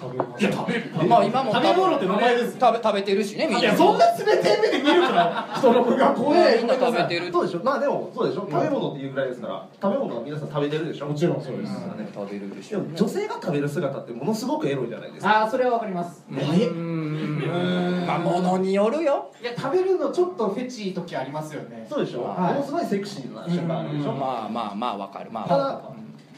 [0.00, 1.06] 食べます。
[1.06, 3.60] まあ今も食べ物って名前です食べ食べてるしねみんな。
[3.60, 7.32] いやそんな冷たい目で見るから人の子が怖いみんな食べてる。
[7.32, 7.60] そうでしょ。
[7.62, 8.48] まあでもそうでしょ。
[8.50, 9.68] 食べ物っていうぐらいですから。
[9.82, 11.06] 食べ物は皆さん食べてるでしょ。
[11.06, 11.72] もちろんそうです。
[12.14, 15.42] 食べるでしでも女性が食べる姿ってものすごくエロいじゃないですか。
[15.42, 16.24] ああそれはわかります。
[16.30, 18.06] うーん。
[18.06, 19.30] まあものによるよ。
[19.40, 21.86] いや食べるのちょっとフェチい時ありますよね。
[21.88, 22.54] そうでしょ、はい。
[22.54, 25.30] ものすごいセクシーな瞬間あるでしょ、まあまあまあわかる。
[25.30, 25.82] まあただ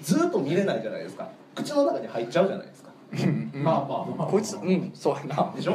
[0.02, 1.28] ずーっと見れないじゃないですか。
[1.54, 2.90] 口の中に入っちゃうじゃないですか
[3.54, 4.28] まあまあまあ。
[4.28, 5.52] こいつうんそうやな。
[5.54, 5.74] でしょ？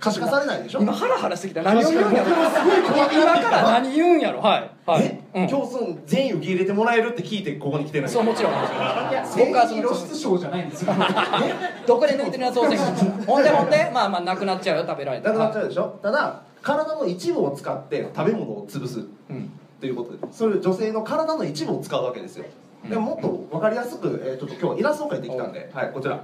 [0.00, 0.80] 可視化されないでしょ？
[0.80, 1.62] 今ハラハラすぎた。
[1.62, 3.62] 何を言うんやろ今から。
[3.80, 4.40] 何言うんやろ？
[4.40, 4.70] はい。
[4.86, 5.20] はい。
[5.34, 8.52] 今日その全員受け入れてもらえるって聞いてここに来てないそうもちろん。
[8.52, 10.94] 僕はその露出賞じゃないんですよ。
[11.86, 12.78] どこで抜いてるやつ当然
[13.26, 13.90] ほんでほんで？
[13.92, 15.98] まあまあなくなっちゃうよ食べられたなくなっちらゃうでしょ？
[16.02, 19.00] ただ体の一部を使って食べ物を潰す。
[19.30, 19.50] うん。
[19.80, 20.18] ということで。
[20.32, 22.44] そういう女性の体の一部を使うわけですよ。
[22.88, 26.20] でももっと分かりやすく、えーちょっと今日はイラストを描いてきたんで、はい、こちら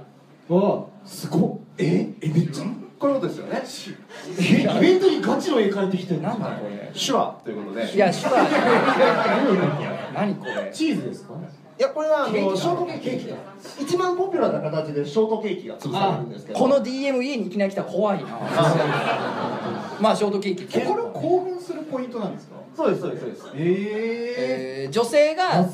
[0.49, 1.57] わあすごっ。
[1.77, 2.65] ええめっちゃ。
[2.97, 3.61] こういうことですよね。
[4.39, 6.21] えイベントにガチの絵描いてきてる。
[6.21, 6.91] なんだこれ。
[6.97, 7.93] 手話ということで。
[7.93, 10.71] いやシュガー何これ。
[10.73, 11.33] チーズですか？
[11.77, 13.19] いやこれはあのショートケー
[13.77, 16.59] キ一番ポピュラーな形でショートケーキが潰されるんですけど。
[16.59, 18.29] この DM 家にいきなり来たら怖いな。
[19.99, 20.79] まあショートケーキ。
[20.79, 22.55] これを興奮するポイントなんですか？
[22.75, 23.47] そうですそうですそうです。
[23.55, 25.67] ええー女性が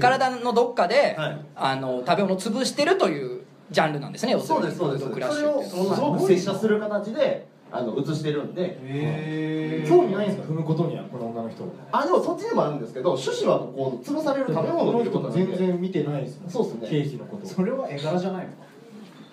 [0.00, 1.38] 体のどっかで、はい。
[1.54, 4.72] あの食べ物を潰してるというジャンルなんですね要するに。
[4.74, 5.34] そうですそうです。
[5.34, 8.78] それをすごく接写する形であの映してるんで。
[8.82, 10.52] へ興味ないんですか？
[10.52, 16.50] 踏むことにはこの女の人あでもそっちでもあるんですけど趣旨はこう潰される食べ物を見ること全然見てないですもん。
[16.50, 16.88] そうっすね。
[16.88, 17.46] 経費のこと。
[17.46, 18.52] それは絵柄じゃないの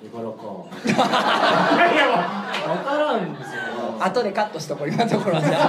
[0.04, 0.42] 絵柄か。
[1.76, 2.04] いやいや
[2.76, 3.61] 分からんですよ
[4.06, 5.60] 後でカットしとこう今のところはじゃ。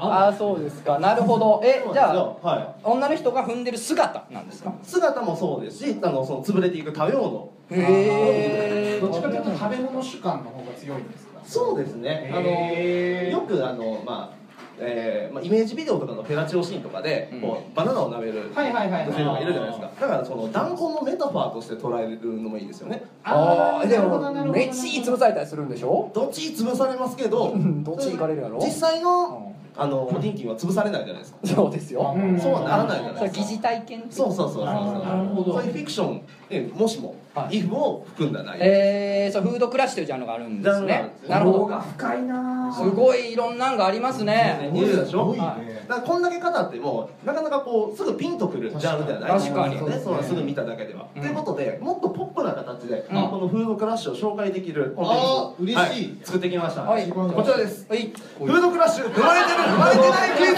[0.00, 0.98] ああそうですか。
[0.98, 1.60] なるほど。
[1.64, 4.72] えじゃああ、はい、女の人が踏んでる姿なんですか？
[4.82, 7.50] 姿もそうですしあのその潰れていく食べ物。
[7.70, 11.40] へえどっちかというと食べ物主観の方が強いんですか？
[11.44, 12.30] そうですね。
[12.34, 14.35] あのよくあのまあ
[14.78, 19.06] えーまあ、イメージビデオとかのフェラチオシーンとかで、うんこうバナナを舐めるはいはいはいはい。
[19.06, 19.90] 女性とかいるじゃないですか。
[20.00, 23.02] だからその断交のメタファーとして捉えるのもいいですよね。
[23.24, 26.10] ああでもめっちゃ潰されたりするんでしょ？
[26.14, 27.82] どっち潰されますけどうん。
[27.84, 28.58] どっち行かれるやろ？
[28.58, 31.38] 実際のあのリンキンは潰されないじゃないですか。
[31.46, 32.14] そうですよ。
[32.16, 32.40] うん。
[32.40, 33.46] そうはならないじゃないですか。
[33.46, 34.54] 疑似体験そうそうそうそう。
[34.54, 35.52] そうなるほど。
[35.52, 37.60] そういうフィクションでもしもはい。
[37.60, 38.64] if を含んだ内容。
[38.64, 41.12] えー、そうフードクラッシュというジャンルがあるんですね。
[41.28, 41.66] なるほど。
[41.66, 42.72] が深いな。
[42.72, 44.70] すごいいろんなんがありますね。
[44.72, 49.76] いるでしょはねだからこんだけ語ってもなかなかこうすぐピンとくるジャンルではない確かに。
[49.76, 50.18] と思うんですよね。
[50.22, 51.22] そうすぐ見ただけでは、うん。
[51.22, 53.16] ということでもっとポップな形で、うん。
[53.28, 57.06] このフードクラッシュを紹介できるコンテンツあー嬉しいはい作ってきました、はい。
[57.08, 57.86] こちらです。
[57.88, 58.12] はい。
[58.38, 60.54] フードクラッシュ生まれてる生まれてないクイズ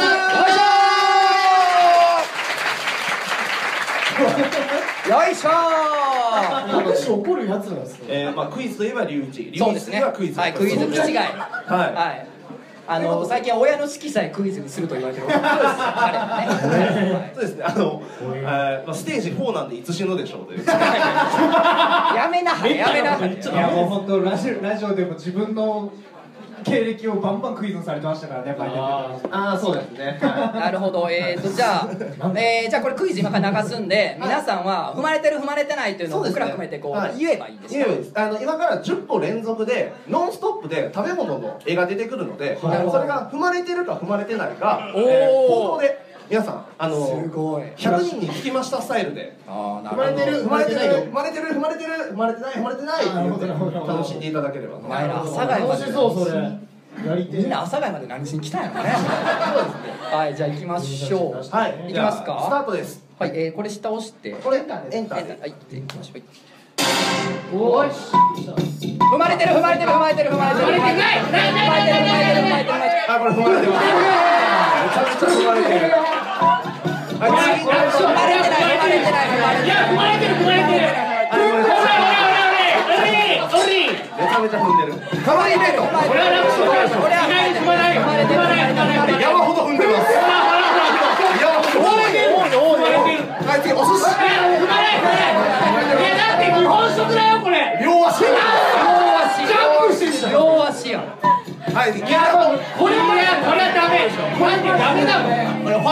[5.08, 6.82] よいしょー。
[6.84, 9.42] よいしょー拍手怒るやつなんですねえーまあ、クイズといえば龍一。
[9.44, 9.92] 龍一そうですね。
[9.92, 10.88] といえばクイズはいクイズ気違い。
[10.96, 11.16] はい。
[11.16, 12.26] はい。
[12.90, 17.32] あの最近は親の式さえクイズにすると言われてるそうです彼はね。
[17.34, 18.02] そうですねあの、
[18.34, 20.64] えーまあ、ステージ4なんでいつ死ぬでしょうという。
[20.64, 23.34] やめなはれやめなはれ。
[23.34, 25.92] いやもう本当ラジオラジオでも自分の
[26.64, 31.88] 経歴をバンバンクイズにされてましたからねやっぱりああそうですね、はなるほど、えーと、じゃあ、
[32.36, 37.18] えーじゃあこれクイズ今から流すんで、皆さんは踏まれてる踏まれてないというのを僕ら含めてこう、はい。
[37.18, 38.12] 言えばいいんですい、かいです。
[38.14, 47.62] あの今から10個連続でノンストップで食べ物の絵が出てくるので、なるほどそれが踏まれてるか踏まれてないか、えー行動で皆さんあのすごい。
[47.76, 49.34] 100人に聞きましたスタイルで。
[49.46, 53.04] ああな踏まれてる踏まれてる踏踏まれてる踏まれてる踏まれてない踏まれてない。
[53.04, 53.46] って
[53.88, 54.78] 楽しんでいただければ。
[54.78, 56.40] とお前ら阿佐ヶ谷まで楽しそうそれ。
[57.06, 58.90] やりてみんな阿佐ヶ谷まで何しに来たんやろね。
[58.90, 61.34] はいじゃあ行きましょう。
[61.56, 61.78] はい。
[61.88, 63.04] 行きますじゃあスタかートです。
[63.18, 64.32] はい、えー、これ下押して。
[64.32, 66.22] これエンターエンターはいで行きましょう。
[67.56, 67.88] おい。
[67.88, 70.68] 踏まれてる踏まれてる踏まれてる踏まれてる。
[70.68, 70.76] 踏
[75.46, 77.98] まれてる踏まれてる踏まれてる踏まれてる踏まれてるあこれ踏まれてますめちゃくちゃ踏まれてるはい。
[77.98, 77.98] 次踏まれてない。
[77.98, 77.98] 踏まれてない。
[77.98, 78.24] 踏まれてない。
[79.38, 79.68] い。
[79.68, 82.08] や踏まれてる踏まれてるあごめんなさい。
[83.58, 90.67] めちゃめちゃ踏んでる踏まれてる踏まれてる俺は踏まれてる踏まれてる踏まれてる踏まれてる山ほど踏んでます山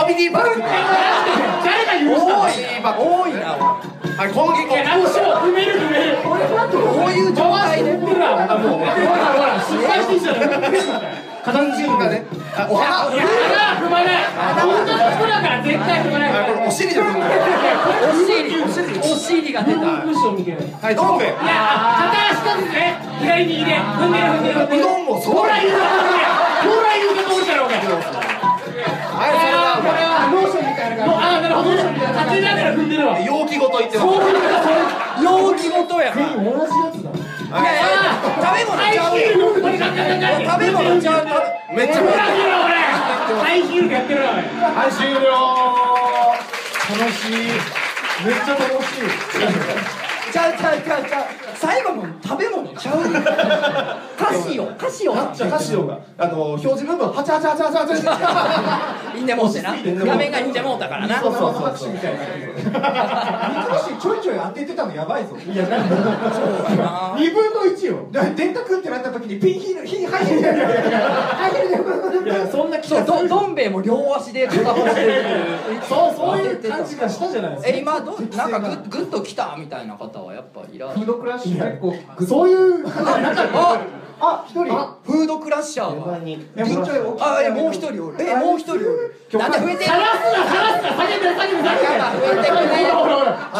[0.07, 3.57] ビニバル誰が言う多い多いな
[4.17, 8.79] はい攻撃いや何踏める踏めるこういう状態でほらほ
[9.43, 10.47] ら失敗してきちゃった
[11.47, 12.09] カタンジュンが
[12.67, 14.25] お花お花踏まない
[14.59, 21.35] 本当の人だから絶対踏まないこれお尻で踏お尻お尻が出たッションみたいはいどんいや
[22.03, 25.85] 片足だね左右で踏んでる踏んでるんほら言うほ
[26.83, 27.77] ら言うたろうが
[29.17, 29.46] はい
[31.65, 34.07] いな感じ容器ごと言ってます。
[35.23, 36.13] 容器ごとや。
[36.13, 37.13] な同じやつだい。
[37.63, 39.55] やいや食べ物ちゃうよ。
[39.55, 41.25] 食べ物ちゃう。
[41.75, 42.01] めっちゃ
[43.41, 45.25] はい終了
[46.89, 47.31] 楽しい。
[48.25, 49.05] めっちゃ楽しい。
[50.31, 52.97] ちゃうちゃうちゃうちゃう最後の食べ物ちゃう
[54.17, 54.67] カシオ。
[54.77, 55.13] カシオ。
[55.13, 55.87] カシオ。
[55.87, 55.99] が。
[56.17, 59.17] あの表示部分はちゃはちゃはちゃはちゃはちゃ。
[59.17, 59.71] いんでもうてな。
[59.71, 61.19] 画面がいんでもうたからな。
[61.19, 61.61] そうそうそう。
[61.63, 62.19] 拍手みたいな
[63.57, 65.35] 三つ星ちょいちょい当ててたのやばいぞ。
[65.35, 65.89] いや何
[67.19, 68.07] 二分の一よ。
[68.11, 70.41] だから電卓ってなった時にピンヒールヒー入る。
[70.41, 71.69] 入る
[72.27, 73.29] いやそんな気そうがする。
[73.29, 75.23] どどん兵衛も両足で片方してる。
[75.87, 77.69] そうそういう感じがしたじゃないですか。
[77.69, 81.05] え今どなんかググッと来たみたいな方はやっぱいらっしゃる
[81.55, 81.93] 結構
[82.25, 82.87] そういう
[84.19, 84.73] ああ一人。
[84.73, 88.17] あフードクラッシャーがあえもう一人おる。
[88.19, 89.13] えもう一人おる。
[89.33, 90.03] なんで増えてるやば
[90.97, 92.87] 増えてくね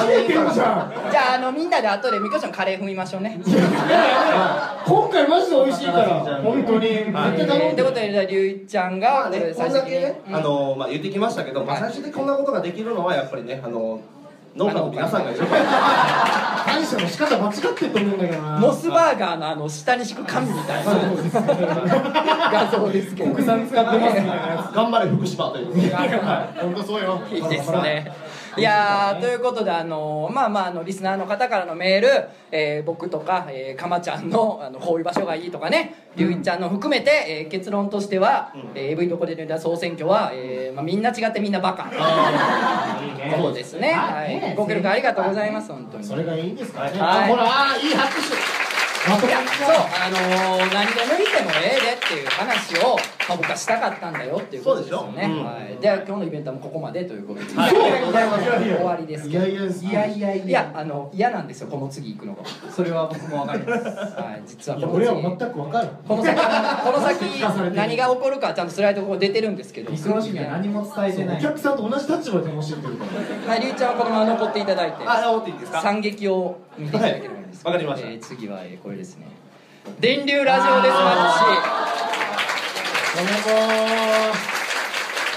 [0.07, 3.39] 見えてるじゃんじゃああのみんなで後でみこちゃんカレー踏みましょうね。
[3.43, 6.87] 今回マジで美味しいから本当に。
[6.87, 13.99] 絶対えー頼ことでじゃありゅういちゃんがまあね、こんだけね、うんあのまあ、言ってきましたけど、まあ、最終的にこんなことができるのはやっぱりねあの
[14.57, 18.57] 農家の皆さんが一生感謝の仕方間違ってると思うんだけどな。
[18.59, 20.91] モスバーガーのあの下に敷く紙みたいな。
[22.51, 25.91] 画像ですけど国産使ってますみたいなや頑張れ福島というつ
[26.61, 27.21] 本当そうよ。
[27.31, 28.11] いいですね。
[28.57, 32.07] いやーということであのまあまああのリスナーの方からのメール、
[32.51, 41.87] えー僕とか、えー、かまちゃんの あのこういう場所がいいとかねりゅういちゃんの含めて、えー結論としては、えー AV どこで出た総選挙は、えーまあ、みんな違ってみんなバカ。
[43.37, 46.03] そうですね、はい、ご協力ありがとうございます本当に。
[46.03, 47.23] それがいいんですかね、はい。
[47.25, 48.66] あほらあーいい拍手
[49.07, 49.27] そう。
[49.27, 52.95] あのー、何でもいてもええでっていう話を、
[53.29, 55.33] まあ、僕はしたかったんだよっていうことですよね、でしょ？
[55.33, 55.45] うん。
[55.45, 57.69] はい、で今日のイベントはもうここまでということで、はい。
[57.69, 60.45] そうでございます終わりですいけどやいやいやいやいや。
[60.45, 61.67] いやあの嫌なんですよ。
[61.67, 62.43] この次行くのが。
[62.69, 63.85] それは僕もわかります。
[63.85, 64.43] はい。
[64.45, 65.09] 実はいやこの次。
[65.09, 65.89] 俺は全く分かる。
[66.07, 69.91] この先この先何が起こるかちゃんとスライドここ出てるんですけど。
[69.91, 71.37] リクロシには何も伝えてない。
[71.37, 73.05] お客さんと同じ立場で楽しんでるか
[73.45, 73.51] ら。
[73.53, 74.97] はいりゅうちゃんはこのまま残っていただいて。
[75.05, 75.81] あ持っていいですか？
[75.81, 77.35] 惨劇を見ていただければ。
[77.35, 78.09] いいですはいわかりました。
[78.09, 79.27] えー次はえーこれですね。
[79.99, 81.77] 電流ラジオですマッチ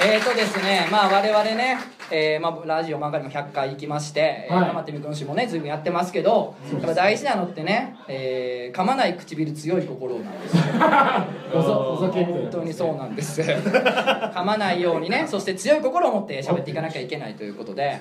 [0.03, 1.77] えーとですね、まあ我々ね、
[2.11, 4.83] えーまあ、ラジオ漫画にも100回行きまして、えーはい。
[4.83, 10.63] ってみくんしもね随分やってますけどやっぱ大事なのってね、えー噛まない唇強い心なんですよ。
[11.61, 13.43] 本当にそうなんです。
[13.43, 18.01] 噛まないようにねそして強い心を持って喋っていかなきゃいけないということで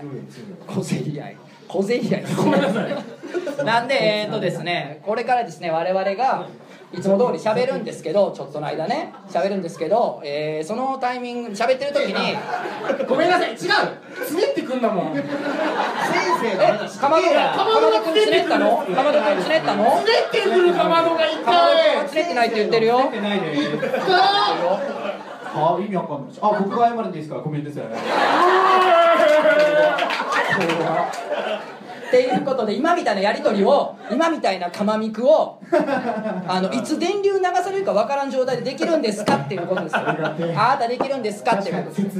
[0.67, 1.37] 小競り合い
[1.69, 2.21] 小競り合い。
[2.21, 6.47] ですねなんでえーとですねこれからですね我々が
[6.91, 12.35] いつも通り喋るんですけどちょっとの間ね喋るんですけど、えーそのタイミング喋ってる時に
[13.07, 13.51] ごめんなさい。
[13.51, 13.57] 違う。
[13.57, 15.15] つねってくんだもん。
[15.15, 15.23] 先
[16.41, 18.77] 生のかまどがかまどくんつねったの？
[18.77, 20.01] かまどくんつねったの？
[20.03, 23.09] つねってくるかまどが一かまどくん回はつねってないって言ってるよ。
[23.11, 23.39] てない
[25.55, 27.39] であ意味わかんないあ僕が謝るんでいいですか？
[27.39, 27.83] ごめんなさい
[32.09, 35.59] っていうことで今みたいなやり取りを今みたいなかまみくを
[36.47, 39.99] あのいつ電流流されるかわからん状態でできるんですかっていうことですよ。
[39.99, 40.13] あ
[40.69, 42.19] なたできるんですかっていうことです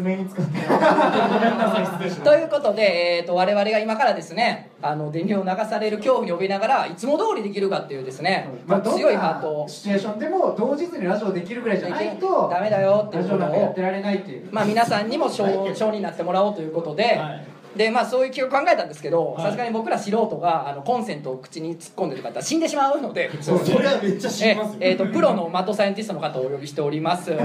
[2.22, 9.68] ということで、えー、と我々が今からですねあの電流を流される恐怖に怯えながらいつも通りできるかっていうですね、まあ、強いハートを。
[9.68, 13.54] シチュエーションでも同日にラジオできるぐらいじゃないとダメだよっていラジオうことを。
[13.54, 14.48] なんかやってられないっていう。
[14.52, 19.44] まあ、皆さんにも賞賞になってもらおうということで、はいでまあ、そういう企画を考えたんですけどはい。
[19.46, 23.30] さすがに僕ら素人があのコンセントを口に突っ込んでとかやったら死んでしまうので。
[23.42, 24.78] それはめっちゃ知りますよ。
[24.80, 27.32] ええーとプロのマッドサイエンティストの方をお呼びしております。
[27.32, 27.36] え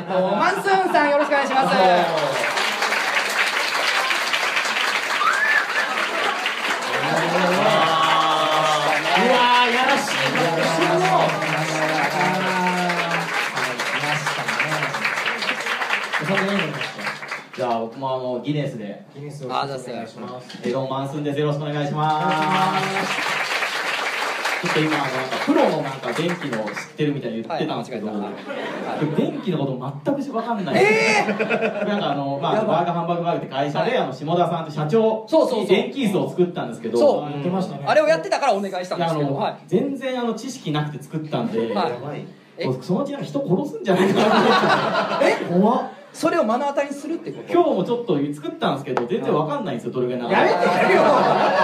[0.00, 2.63] っ、とマンスーンさんよろしくお願いします
[17.94, 19.06] 僕もあのギネスで。
[19.14, 19.68] ギネスをお願い
[20.08, 20.68] します。
[20.68, 22.84] エドマンスンですよろしくお願いします。
[24.62, 30.74] ちょっと今あのなんかプロのなんか電気の知ってるみたいに言ってたんですけど、はい間違え僕電気のこと全く分かんない。
[30.74, 35.60] なんかあの、まあ、バーガーハンバーグバーグって会社で、あの下田さんって社長そうそうそう。
[35.60, 36.98] に電気椅子を作ったんですけど。
[36.98, 37.30] そう。
[37.30, 37.84] 言ってましたね。
[37.86, 39.58] あれをやってたからお願いしたんいやあの、ですけどはい。
[39.68, 41.68] 全然あの知識なくて作ったんで、はい。
[41.68, 42.26] やばい。
[42.56, 45.26] え僕そのうちなんか人殺すんじゃないかなと思って。
[45.26, 45.60] え？
[45.60, 47.52] 怖っそれを目の当たりにするってこと？
[47.52, 51.00] 今日もちょっと作ったんですけど全然分かんないんですよどれぐらい長いやめてよ。
[51.02, 51.08] や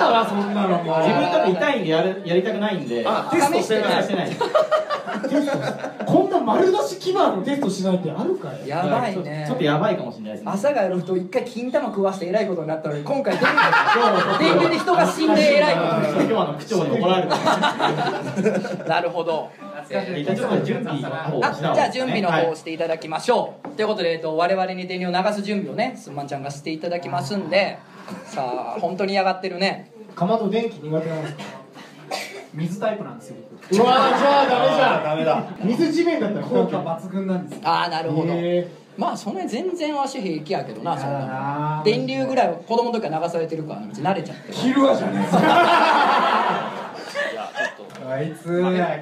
[0.00, 0.78] だわそんなの。
[0.78, 4.02] 自分だって痛いんでやる やりたくないんであテストしてない。
[4.02, 4.30] してない。
[6.06, 8.68] こんな丸出し基盤のテストしないってあるかい？
[8.68, 9.44] やばいね。
[9.46, 10.50] ちょっとやばいかもしれないですね。
[10.52, 13.36] 朝がやると一回金玉食わしてえらいことになったのに今回
[14.38, 15.80] 電流で人が死んでえらいこ
[16.16, 17.36] とに今の区長に怒られるか
[18.88, 19.48] なるほど
[19.90, 27.78] じゃあ準備のはい方をしていただきましょう、ということで、えっと、我々に電流を流す準備をねすんまんちゃんがしていただきますんで。
[28.24, 29.92] さあ本当に嫌がってるね。
[30.16, 31.42] かまど電気苦手なんですか
[32.52, 33.36] 水タイプなんですよ。
[33.70, 35.04] 僕うわーじゃあダメじゃん。
[35.04, 35.44] ダメだ。
[35.62, 37.68] 水地面だったら効果抜群なんですよ。
[37.68, 38.32] ああなるほど。
[38.32, 44.48] へまあそんなに全然足平気やけどなそんな電流ぐらいは子供の時から流されてるから慣れちゃって。
[44.48, 46.79] る昼はじゃねえか
[48.10, 48.44] あいつ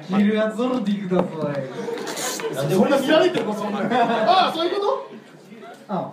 [0.07, 1.27] キルアゾルディくださ
[1.59, 2.69] い。
[2.69, 5.09] そんな見られてるのそんなああそういうこと？
[5.87, 6.11] あ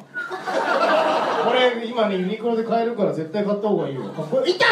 [1.46, 4.04] これ今ねユニクロで買えるから絶対買った方がいいよ。
[4.14, 4.68] これ痛い！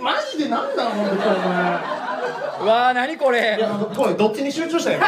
[0.00, 1.34] マジでなんだ本当にお前
[2.62, 5.00] うわー何これいやごめんどっちに集中したよい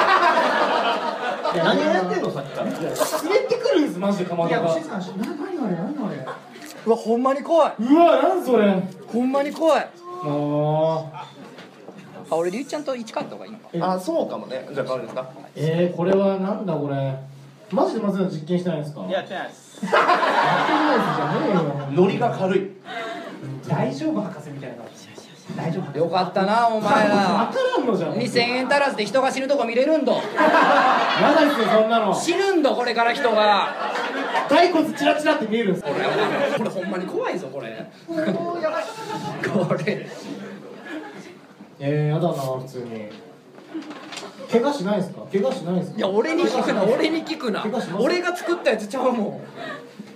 [1.57, 2.67] や何をやってんのさっきから？
[2.71, 5.77] 滑ってくるんですマジでかまいやどが牛さんな何あれ？
[5.77, 6.27] 何あれ？
[6.87, 7.75] うわほんまに怖い。
[7.81, 8.71] うわなんそれ？
[9.09, 9.89] ほんまに怖い。
[10.25, 11.42] もう
[12.31, 13.69] あ俺りゅうちゃんと一買った方がいいのか。
[13.95, 14.69] あそうかもね。
[14.73, 15.31] じゃあ変わるんですか。
[15.57, 17.15] えー、これはなんだこれ。
[17.71, 19.01] マジでまず実験してないんですか？
[19.03, 19.93] やってやってないですない
[20.99, 22.03] ですじゃねえよ。
[22.03, 22.71] ノリが軽い。
[23.69, 24.77] 大丈夫博士みたいな。
[25.57, 28.15] 大丈夫よかったなお前分らからんのじゃん。
[28.15, 30.13] 2000円足らずで人が死ぬとこ見れるんど。
[30.13, 30.21] や
[31.35, 32.15] だですよそんなの。
[32.15, 33.69] 死ぬんどこれから人が。
[34.49, 35.95] 骸骨チラチラって見えるんですこれ
[36.59, 37.87] これほんまに怖いぞこれ。
[38.07, 40.07] これ
[41.85, 43.09] えー、やだな普通に。
[44.51, 45.23] 怪我しないですか？
[45.33, 45.99] 怪我しないですか？
[45.99, 46.85] いや俺に聞くな。
[46.85, 47.61] 俺に聞くな。
[47.63, 49.41] 怪我します俺が作ったやつちゃうも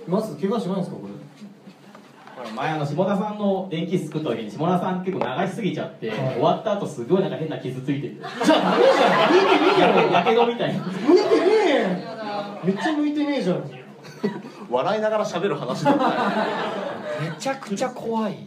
[0.07, 0.11] ん。
[0.11, 1.07] まず怪我しないですかこれ？
[2.55, 6.19] 前あの下田さんの電気作った時に下田さん結構流しすぎちゃって、はい。
[6.35, 8.15] 終わった後すごいなんか変な傷ついてる
[8.45, 10.83] じゃあダメじゃん向いてねえやけよやけどみたいな。
[10.85, 11.45] 向いてね
[12.63, 13.63] えめっちゃ向いてねえじゃん。
[14.69, 15.91] 笑いながら喋る話だ
[17.21, 18.37] めちゃくちゃ怖い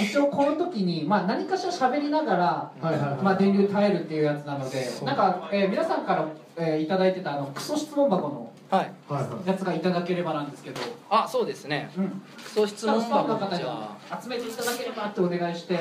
[0.00, 3.22] 一応この時に、まあ、何かしら喋りながら、はいはいはい。
[3.22, 8.92] まあ、電流耐えるっていうやつなのでなんか、えー皆さんから、えーいただいてたあのクソ質問箱のはい。
[9.08, 10.80] はいはいやつがいただければなんですけど、
[11.10, 11.90] あそうですね。
[11.96, 12.22] うん、
[12.54, 14.20] そう質問スタッフの箱方にじゃあ。
[14.20, 15.78] 集めていただければってお願いして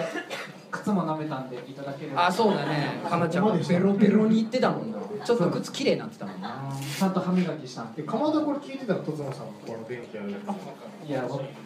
[0.69, 2.27] 靴も舐めたんでいただければ。
[2.27, 3.01] あそうだね。
[3.09, 3.53] かなちゃんが。
[3.53, 4.99] ベロベロに言ってたもんな。
[5.25, 6.61] ちょっと靴綺麗になってたもんな。
[6.99, 8.03] ちゃんと歯磨きしたんで。
[8.03, 10.45] えかまどこれ聞いてたらとつのさんこの電気やるやつ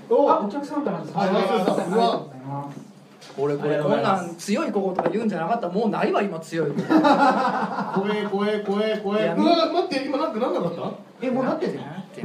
[0.09, 1.13] おあお客さんとうございます。
[1.15, 2.88] ありがとうございます。
[3.35, 5.69] これこれこんなん強い心とか言うんじゃなかった。
[5.69, 11.83] もうないわ今強い心怖え怖え怖え怖えいやうわ待って今なんかなんなかったえもうなってるな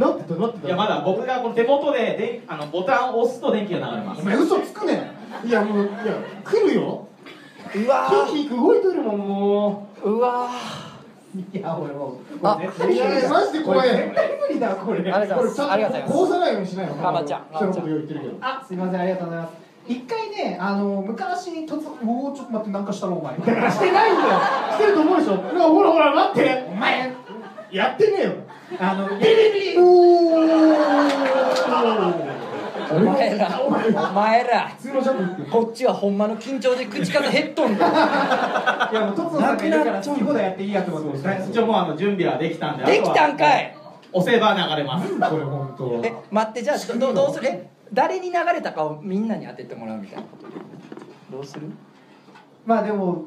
[0.09, 0.67] ってたなってた。
[0.69, 4.23] いやまだ僕がこの手元でであのボタンを押すと電気が流れます。
[4.23, 5.11] お前嘘つくね
[5.45, 5.93] いやもういや
[6.45, 7.07] 来るよ。
[7.75, 10.49] うわ動いてるもんもーうわ
[11.35, 12.71] いや俺もうあいや
[13.31, 13.89] マジで怖い。
[13.89, 15.11] 絶対無理だこれ。
[15.11, 15.73] ありがとうございます。
[15.73, 16.13] ありがとうございます。
[16.13, 18.37] こうさないようにしないのかまちゃん人のこと言ってるけど。
[18.41, 19.53] あすいませんありがとうございます。
[19.89, 23.39] 一回ねあの昔突おおちょっと待ってなんかしたろお前。
[23.39, 24.29] だからしてないんだよ。
[24.73, 25.37] してると思うでしょ。
[25.37, 26.67] ほらほら待って。
[26.71, 27.13] お前。
[27.71, 28.33] やってねえよ。
[28.79, 29.79] あのビリビリ。
[29.79, 29.83] お
[33.01, 33.61] 前ら。
[33.63, 34.71] お前ら。
[35.51, 41.19] こっちはほんまの緊張で口数減っとんだいやもうとつのさんがいるから好き放題やっていいやと思って。
[41.51, 43.77] 一応もうあの準備はできたんでできたんかい。
[44.13, 45.09] 押せば流れます。
[45.19, 46.01] これ本当。
[46.05, 47.49] え待ってじゃあどどうする？
[47.49, 50.25] え誰に流れたかをみんなに当ててもらうみたいな
[51.31, 51.71] どうする？
[52.67, 53.25] まあでも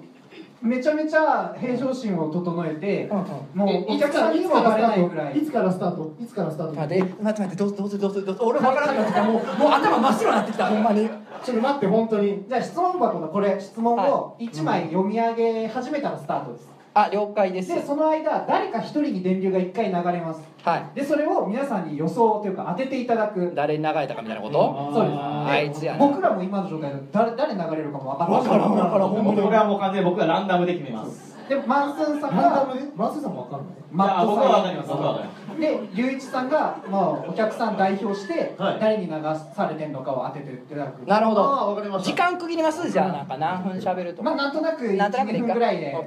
[0.66, 3.08] めちゃめちゃ平常心を整えて
[3.54, 5.38] もうお客さんにもバレないぐらい。
[5.38, 6.16] いつからスタート？
[6.20, 6.74] いつからスタート？
[6.74, 11.10] 待ってえ待って待ってどうどうするどうするどうする俺分からなくなってきたもうもう頭真っ白になってきたほんまに
[11.44, 17.76] ちょっと待って本当にじゃあ質問箱のこれ質問はを1枚読み上げ始めたらスタートですあ了解です。
[17.76, 20.42] でその間誰か一人に電流が1回流れます。
[20.64, 20.90] はい。
[20.96, 23.52] でそれを皆さんに予想というか当てていただく。
[23.54, 24.92] 誰に流れたかみたいなこと？
[24.94, 25.18] そうです。
[25.20, 28.42] あいつやな僕らも今の状態で誰誰流れるかも分からない。
[28.42, 29.10] 分からん分からん。
[29.10, 29.42] ほんまに。
[29.42, 31.36] 僕はもう完全に僕がランダムで決めます。
[31.50, 33.68] でマンスンさんがランダムでマスさんもわかんない。
[33.92, 34.90] マット僕は分かりさます。
[34.90, 35.45] 僕は分かります。
[35.45, 38.80] んで龍一さんが、まあ、お客さん代表してはい。
[38.80, 39.12] 誰に流
[39.56, 41.06] されてるのかを当てていただく。
[41.08, 42.10] なるほああわかりました。
[42.12, 42.90] ど時間区切ります？
[42.92, 45.48] じゃあなんか何分喋るとまあかなんとなく12なんとなくでいいか？
[45.48, 46.02] 分ぐらいでや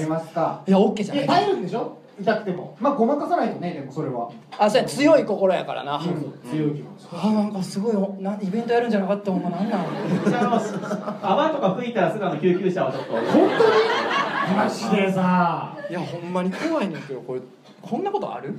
[0.00, 0.62] りますか。
[0.66, 1.26] いや OK じゃない。
[1.26, 1.98] 耐えるんでしょ？
[2.20, 2.76] 痛くても。
[2.78, 4.30] まあごまかさないとねでもそれは。
[4.58, 7.06] あそうや強い心やからな、強い気持ち。
[7.12, 9.84] あなんかすごいなイベントやるんじゃなかったほんまなんなん
[10.28, 13.12] じゃあ泡とか吹いたらすぐあの救急車をちょっと。
[13.12, 14.56] 本当に？
[14.56, 15.76] マジでさ。
[15.88, 17.40] いやほんまに怖いねんけどこれ
[17.82, 18.58] こんなことある？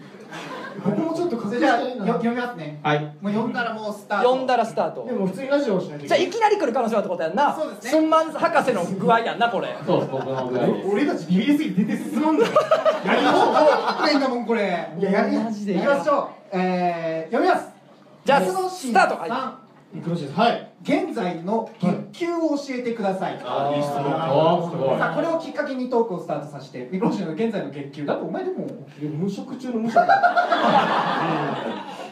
[0.84, 2.80] 僕もちょっと風じゃあ読みますね。
[2.84, 3.00] はい。
[3.22, 4.28] もう読んだらもうスタート。
[4.28, 5.06] 読んだらスタート。
[5.06, 7.56] でも普通にラジオをしないといじゃあいいきなり来る可能性はってことやんな。
[7.56, 7.92] そうですね。
[7.92, 9.76] スンマン博士の具合やんなこれ。
[9.86, 12.54] そうです僕のぐらいです俺たちビビりすぎて出て進まんだよ
[13.06, 14.62] やりましょこれんだもんこれ
[15.00, 16.58] ややりマジでいきましょう。
[16.58, 17.70] えー、読みます。
[18.26, 19.16] じゃあスタート。
[19.16, 19.30] はい。
[19.30, 19.60] さ
[19.94, 20.72] しいですはい。
[20.82, 24.06] 現在の月給を教えてください、あいい質問。
[24.06, 24.98] おーすごい。
[24.98, 28.06] さあこれをきっかけにトークをスタートさせてミクロシの現在の月給。
[28.06, 28.68] だってお前でも
[29.00, 30.02] 無職中の無職。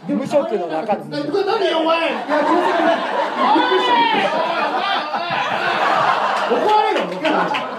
[0.07, 2.97] 無職の中でえこれ何よお前いや気をつけてくだ
[6.51, 7.70] 怒られるの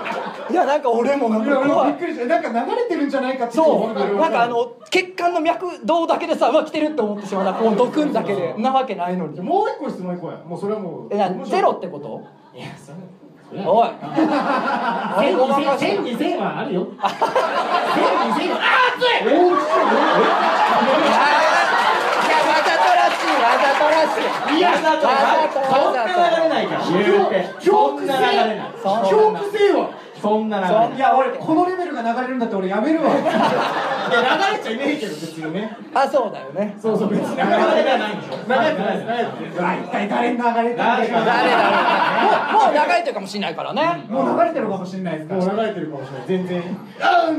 [0.52, 1.92] いやなんか俺もなんか怖い。
[1.92, 2.26] びっくりした。
[2.26, 3.98] なんか流れてるんじゃないかってそう。
[3.98, 8.54] なんかあの血管の脈動だけでさうわ来てるって思ってしまうなこのドクンだけで。
[8.58, 9.40] なわけないのに。
[9.40, 12.22] もう一個質問いこうやもうそれはもうえなゼロってこと？
[12.54, 12.98] いやそれ
[13.66, 13.88] おい。
[15.78, 16.86] 千二千はあるよ。
[16.96, 18.58] 千二千は
[18.98, 19.38] いやいや
[22.48, 23.30] わざとらしい。
[23.42, 24.16] わざとらし
[24.54, 24.56] い。
[24.56, 26.66] いやわざとわざとわざとそんな流れない。
[26.66, 26.92] から言
[27.26, 28.72] うてそ恐怖んな流れない。
[28.82, 29.90] そんな恐怖性は？
[30.22, 30.70] そんな流れ。
[30.72, 33.10] ないいや俺このレベルが流れるんだって俺やめるわ。
[33.10, 35.76] いや流れちゃいねえけど別にね。
[35.92, 36.76] あそうだよね。
[36.80, 37.36] そうそう別に。
[37.36, 38.36] 流流れじゃないんでしょ。
[38.36, 39.24] れてないです流れ
[39.82, 41.22] 一体誰に流れてるんだ誰だろ。
[42.52, 44.04] うもうもう流れてるかもしれないからね。
[44.08, 45.34] もう流れてるかもしれないですか。
[45.34, 46.62] らもう流れてるかもしれない全然。
[47.00, 47.36] あうん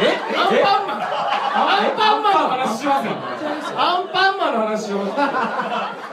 [0.00, 0.04] え？
[0.36, 1.07] アンパンマン
[1.58, 3.06] アンパンマンの話します。
[3.06, 3.12] よ
[3.76, 4.98] アンパンマンの話を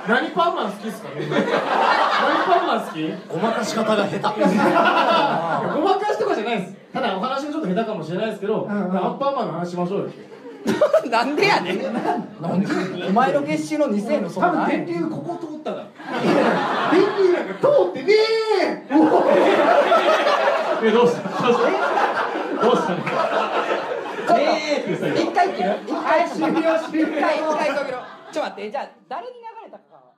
[0.07, 1.09] 何パンマン好きっすか？
[1.17, 1.47] みんな何
[2.45, 3.11] パンマン好き？
[3.29, 4.27] ごまかし方が下手ご
[5.81, 6.73] まかしとかじゃないです。
[6.93, 10.09] ただお話がちょっと下手かもしれないですけど、アンパンマンの話しましょうよ。
[11.11, 11.83] なんでやねん。
[12.41, 12.67] なんで？
[13.07, 15.85] お前の月収の2000円のそ多分んな電流ここ通ったから
[16.91, 18.13] 電流なんか通ってね
[18.89, 18.91] え
[20.91, 21.29] どうした？
[21.43, 21.65] どうした？
[22.65, 22.93] どうした？
[24.25, 27.99] 一回切る一回終了一回一回止めろ
[28.31, 28.71] ちょっと待って。
[28.71, 30.15] じゃあ誰に流れたか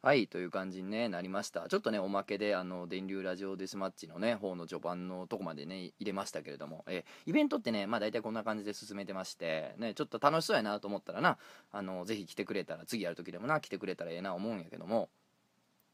[0.00, 7.72] はいという感じに、ね、なりましたちょっとねおまけであの電流ラジオデスマッチのね方の序盤のとこまでね入れましたけれどもえイベントって。
[7.72, 9.12] ねまあ大体こんな感じで進めて。
[9.12, 9.74] まして。
[9.76, 11.36] ねちょっと楽しそうやなと思ったらな
[11.72, 12.44] あのぜひ来て。
[12.44, 13.76] くれたら次やる時でもな来て。
[13.76, 15.08] くれたらええな思うんやけども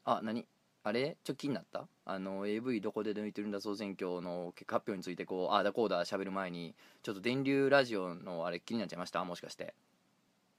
[0.05, 0.45] あ何
[0.87, 1.17] あれ？
[1.23, 1.87] ちょっと気になった？
[2.05, 9.25] あの AV どこで抜いてるんだ総選挙の結果発表についてこうああだこうだ喋る前にちょっと電流ラジオのあれ気になっちゃいました？
[9.25, 9.73] もしかして。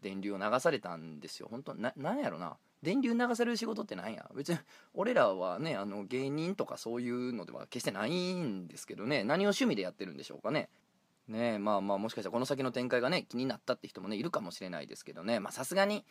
[0.03, 1.49] 電流を流されたんですよ。
[1.51, 2.57] 本当ななんやろな？
[2.83, 4.29] 電流流される仕事ってなんや？
[4.35, 4.59] 別に
[4.95, 9.23] 俺らはねあの芸人とかそういうのでは決してないんですけどね。
[9.23, 10.69] 何を趣味でやってるんでしょうかね。
[11.29, 15.41] ねえまあまあもしかしたらこの先の展開がね気になったって人もねいるかもしれないですけどね。
[15.41, 16.05] まあさすがに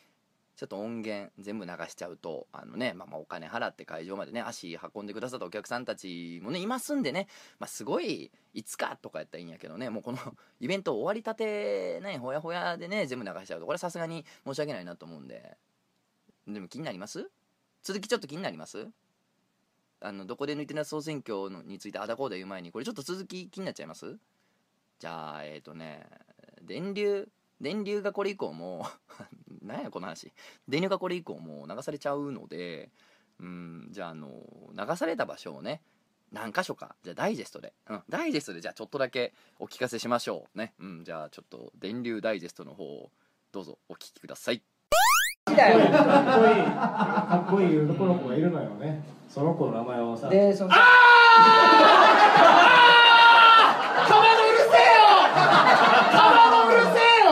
[0.56, 7.28] ちょっと音源全部流しちゃうとあのね、まあ、まお金払って会場までね足運んでくださったお客さんたちもねいますんでね、
[7.60, 10.18] まあ、すごいいつかとかやったらいいんやけどねもうこの
[10.62, 15.58] イベント終わりたてねほやほやでね全部流しちゃうとこれさすがに申し訳ないなと思うんで。
[16.47, 17.30] でも気になります？
[17.82, 18.88] 続きちょっと気になります？
[19.99, 24.18] あのどこで抜いてな総選挙のについてあだこうだ言う前にこれちょっと続き気になっちゃいます？
[24.99, 26.08] じゃあえっ、ー、とね
[26.62, 27.28] 電流
[27.62, 28.86] 電流がこれ以降も
[29.62, 30.32] 何やこの話。
[30.68, 32.91] 電流がこれ以降も流されちゃうので
[33.39, 34.30] うんじゃああの
[34.74, 35.82] 流された場所をね
[36.32, 40.74] 何箇所かじゃあダイジェストで、うん、ダイジェストでじゃあちょっとだけお聞かせしましょうね。
[40.80, 43.12] うんじゃあちょっと電流ダイジェストの方を
[43.51, 44.62] どうぞお聞きください。
[45.45, 46.64] だよかっこいい。
[46.66, 47.78] かっこいい。
[47.80, 48.41] 男の子がい。
[48.41, 50.82] るのよねその子の名前をさでそのカバ
[54.22, 55.06] のうるせえよ
[56.12, 57.30] カバのうるせえよ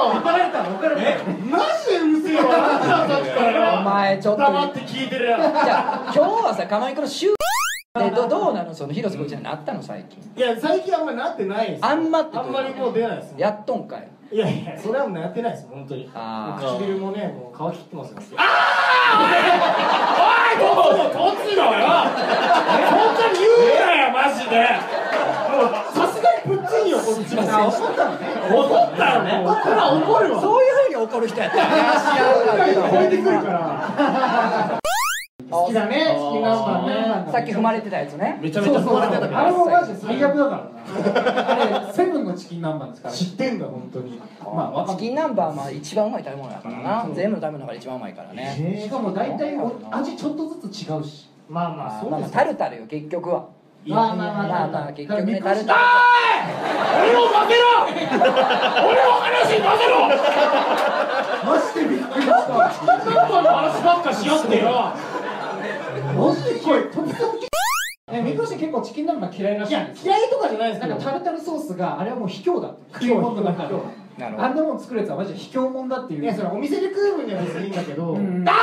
[0.79, 7.27] 怒られたの怒られたのマジでうるせえよさっきからよお前ちょっと黙って聞いてるよじゃあ今日はさかまいくの週
[7.99, 8.73] でどどうなの？
[8.73, 9.83] その広瀬こいちゃんになったの？
[9.83, 10.19] 最近。
[10.35, 11.85] いや最近あんまりなってないです。
[11.85, 13.35] あんまってあんまりもう出ないです。
[13.37, 14.09] やっとんかい。
[14.31, 16.09] いやいやそれはもうやってないです本当に。
[16.11, 16.63] あー。
[16.63, 18.17] もう唇もねもう乾ききってますよ。
[18.37, 18.41] あ
[19.13, 19.21] あ
[20.57, 21.85] おいおいとつのよ？
[22.89, 24.57] 本当に言うなよマジで。
[25.53, 28.25] もうさすがにプッチンよこっちも怒ったのね。
[28.49, 29.29] 怒ったよね。
[29.45, 30.72] これは怒るわそういう
[31.03, 31.57] 怒る人やった
[35.49, 36.85] 好きだねチキン南蛮
[37.25, 48.81] ねさっき踏まれてたやつねめちゃめちゃ踏まれてたけどあれもマジで最悪だからなあれセブンのチキン南蛮ですから知ってんだ本当にまあわかんチキン南蛮はまあ一番うまい食べ物やからな全部の食べ物が一番うまいからね。
[48.83, 51.29] しかも大体お味ちょっとずつ違うし。
[51.49, 53.47] まあまあそうですタルタルよ結局は
[53.87, 54.67] まあまあまあまあ。
[54.67, 55.79] まあ結局ねタルタル
[57.03, 57.61] 俺を負けろ。
[57.87, 58.11] 俺の
[59.11, 59.93] 話に負けろ。
[61.43, 62.37] マジでびっくりした。
[62.47, 64.93] 何の話ばっかしよってよ。
[66.15, 67.15] マジでこれ突然
[68.11, 70.13] えみこし結構チキン南蛮嫌いらしいやいんですよ。
[70.13, 73.73] 嫌いとかじゃないですなんかタルタルソースがあれはもう卑怯だって食い物の中で。
[74.19, 76.23] あんなもん作るやつはマジで卑怯者だっていう。
[76.23, 78.13] いやそれお店で食う分には別にいいんだけど。
[78.13, 78.43] うん。
[78.43, 78.59] だーい！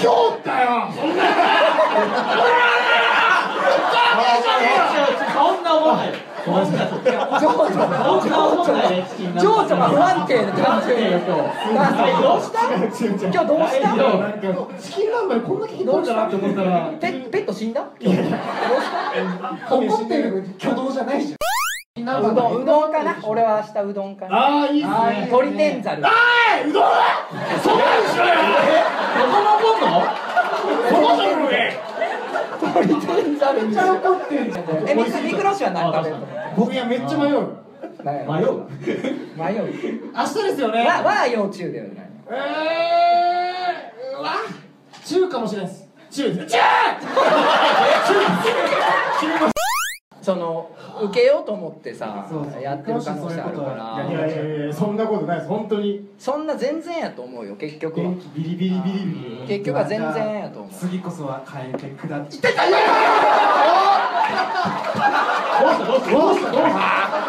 [0.00, 1.24] 今日だよそんな
[5.34, 6.12] そんな思んない
[6.44, 6.58] 情緒
[7.38, 7.48] 情
[8.18, 8.20] 緒
[9.38, 11.18] 情緒が不安定で単純にどう
[12.40, 12.92] した今日
[13.46, 14.04] どうしたこんな
[16.26, 18.36] って思ったらペペット死んだどうした
[19.76, 21.24] 怒ってる挙動じゃない
[21.96, 22.04] ど
[22.58, 24.94] んうどんかな俺は明日うどんかなああいいっすね
[25.30, 26.84] 鶏天ざるあーいうどん
[27.62, 28.30] そんなにしろよ
[30.88, 31.87] そこそこね
[32.80, 37.38] めっちゃ怒ってんじゃんえミクミクロシは何食べると思僕いやめっちゃ迷う。
[37.38, 37.44] う
[38.04, 38.12] 迷
[38.44, 38.66] う？
[39.36, 39.64] 迷う？
[40.14, 40.84] 明日ですよね。
[40.86, 42.10] わは幼虫だよね。
[42.30, 44.30] えーうわ。
[45.04, 45.88] 中かもしれないです。
[46.10, 46.58] 中です中
[50.28, 50.70] その
[51.04, 52.62] 受けようと思ってさそうそう。
[52.62, 56.06] やってる可能性あるかいやらいやいやそんなことないです本当に。
[56.18, 58.10] そんな全然やと思うよ結局は。
[58.36, 59.46] ビリビリビリビリ。
[59.48, 60.70] 結局は全然やと思う。
[60.70, 62.28] 次こそは変えてください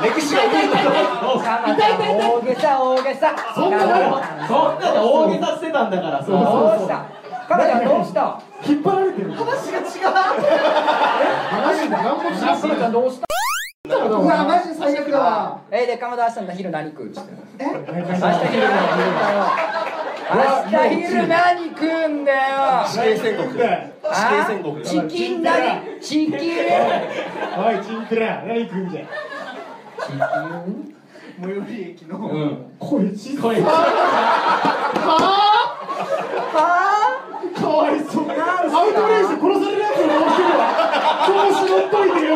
[0.03, 3.85] 歴史が動いたかまちゃん大げさ大げさそんなの
[4.45, 6.95] そんなの大げさしてたんだからそうさどうした
[7.47, 9.31] かまちゃんどうした引っ張られてる。
[9.31, 9.85] 話が違う。
[11.49, 13.25] 話で何もしなかまちゃんどうした
[13.89, 15.61] うわマジで最悪だわ。
[15.71, 17.33] えでかまど明日の昼何食うっつって。
[17.59, 17.65] え？
[17.65, 19.07] 明日昼何食う
[20.31, 20.35] 明
[20.69, 22.85] 日昼何食うんだよ。
[22.87, 25.57] 死刑宣告死刑宣告チキンだ。
[25.57, 25.97] ね。
[26.01, 26.37] チキン
[27.57, 29.01] おいチンクラ何食うんじゃ。
[31.41, 32.75] 最寄り駅の、うん。
[32.77, 33.41] こいつ。
[33.41, 33.61] こいつ。
[33.63, 33.73] は
[36.55, 36.98] あ？
[37.79, 38.33] かわいそうア
[38.85, 40.61] ウトレージで殺されるやつを直してるわ。
[41.25, 42.33] 調子乗っといてよ。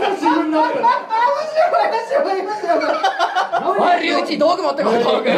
[0.00, 0.84] ざ自分になったら。
[3.66, 3.68] お
[3.98, 5.28] い龍一道具持ってこい道具。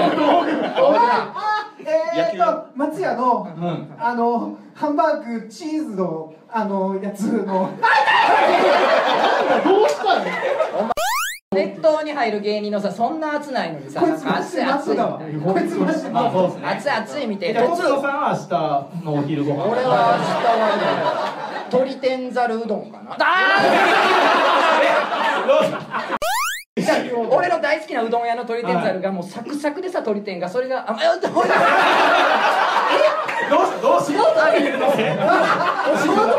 [1.85, 3.95] えと松屋の、ん。
[3.99, 7.71] あのハンバーグチーズのあのやつの。
[9.65, 10.92] どうしたの？
[11.53, 15.25] 熱湯に入る芸人のさそんな熱ないのにさこいつマジで熱い熱い松だわこ
[15.59, 15.69] い。
[15.69, 18.31] つマジであそうですね熱い熱い見てじゃあ哲郎さんは
[18.91, 19.65] 明日のお昼ご飯。
[19.65, 23.17] 俺は明日はね鶏天ざるうどんかな。
[27.31, 30.49] 俺の大好きなうどん屋の鶏天ざるがもうサクサクでさ鶏天が。
[30.49, 31.29] それがあえっと？
[31.29, 31.53] どうした？
[33.83, 34.27] どうしよう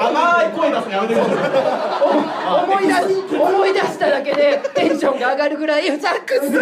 [0.01, 1.35] 甘い声出すのやめてください
[2.63, 2.99] 思い出し
[3.35, 6.59] 思い出しただけでテンションが上がるぐらいサックス下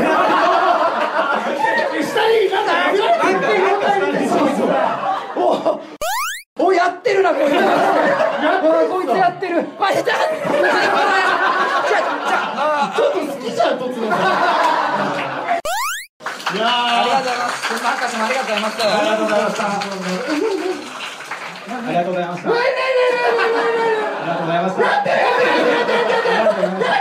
[2.29, 2.71] になんか。
[2.81, 4.81] やってる
[5.37, 7.53] おおやってるなこいつ
[8.89, 14.19] こいつやってるマジだちょっと好きじゃんとつのさん
[16.55, 19.63] いやありがとうございますマッカスもありがとうございますありがとうございました
[21.71, 22.49] ありがとうございました
[24.61, 26.91] ありがとうございました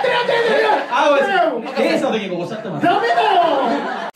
[0.90, 4.09] あごめんなさいレースの時におっしゃってますダメだよはいっていう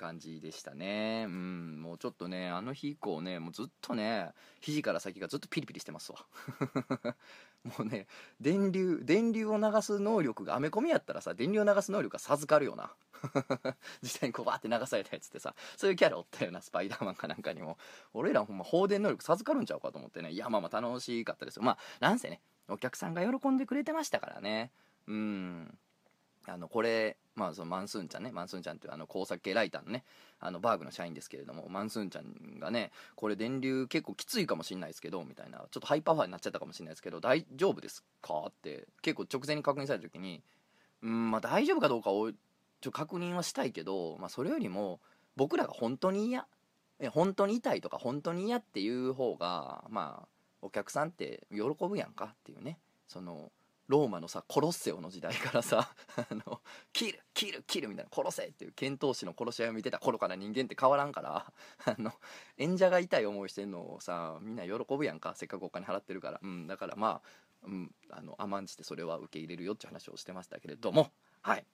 [0.00, 1.24] 感じでしたね。
[1.26, 1.82] うん。
[1.82, 4.30] もうちょっとねあの日以降ねもうずっとね
[4.60, 6.18] 肘から先がずっとピリピリしてますわ。
[7.62, 8.06] もうね
[8.40, 12.94] 電流電流を流す能力がアメコミやったらさ電流を流す能力が授かるよな。
[14.00, 17.76] 実際にこうバーって流されたやつってさそういうキャラおったよなスパイダーマンかなんかにも。
[18.14, 20.30] 俺らほんま放電能力授かるんちゃうかと思ってね。
[20.30, 21.62] いやまあまあ楽しかったですよ。
[21.62, 24.72] まあなんせねお客さんが喜んでくれてましたからね。
[25.06, 25.78] うん。
[26.50, 30.04] あのこれ、まあ、そのマンスーンちゃんねマンスーンちゃんっていうあの工作系ライターのね
[30.40, 38.46] あのバーグの社員ですけれどもマンスーンちゃんがねこれ電流結構きついかもしれないですけどみたいなちょっとハイパワーになっちゃったかもしれないですけど大丈夫ですか？
[38.48, 40.42] って結構直前に確認された時に
[41.02, 42.32] うんまあ大丈夫かどうかを
[42.80, 45.00] ちょ確認はしたいけど、まあ、それよりも
[45.36, 46.46] 僕らが本当に嫌
[47.10, 50.28] 本当に痛いとか本当に嫌っていう方がまあ
[50.62, 52.78] お客さんって喜ぶやんかっていうね
[53.08, 53.50] その
[53.90, 56.62] ローマのさコロッセオの時代からさ あの
[56.92, 61.52] キルキルキルみたいな殺せっていう剣闘士の殺し合いを見てた頃から人間って変わらんから
[61.84, 62.12] あの
[62.56, 65.34] 演者が痛い思いしてんのをさみんな喜ぶやんか。
[65.34, 67.20] せっかくお金払ってるから、うん、だからま
[67.62, 71.12] あ,、うん、あの甘んじてそれは受け入れるよって話をしてましたけれども。
[71.42, 71.66] はい。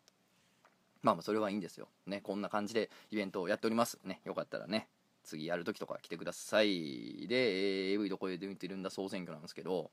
[1.02, 1.90] まあまあそれはいいんですよ。
[2.06, 3.98] ねこんな感じでイベントをやっております。
[4.04, 4.88] ねよかったらね
[5.22, 7.26] 次やる時とか来てください。
[7.28, 9.90] で AV どこで見てるんだ総選挙なんですけど。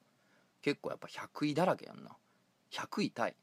[0.63, 2.09] 結構やっぱ100位だらけやんな。
[2.71, 3.35] 100位タイ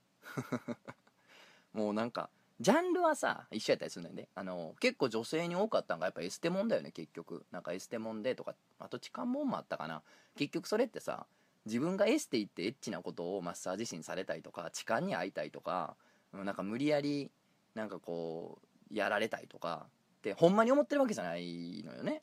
[1.72, 4.28] もうなんかジャンルはさ一緒やったりするんだよね。
[4.34, 7.44] あの結構女性に多かったのがやっぱエステモンだよね結局。
[7.52, 10.02] なんかエステモンでとかあと痴漢モンもあったかな。
[10.34, 11.26] 結局それってさ
[11.66, 15.96] 自分がエステ行ってエッチなことをマッサージ師にされたりとか痴漢に会いたいとか
[16.32, 17.30] なんか無理やり
[17.74, 18.58] なんかこ
[18.90, 19.86] うやられたいとか
[20.18, 22.22] ってほんまに思ってるわけじゃないのよね。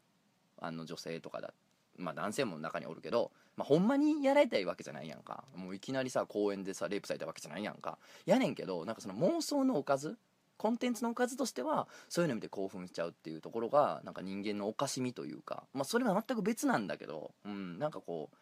[0.60, 1.67] あの女性とかだって。
[1.98, 5.44] まあ男性も中におるけど、まあ、ほんまにやられたいわけじゃないやんか。
[5.56, 7.98] もういきなりさ公園でさレイプされたわけじゃないやんか。
[8.26, 10.18] やねんけどなんかその妄想のおかず
[10.58, 18.36] コンテンツのおかずとしてはそういうの見て興奮しちゃうっていうところがなんか人間のおかしみというかまあそれは全く別なんだけどうんなんかこう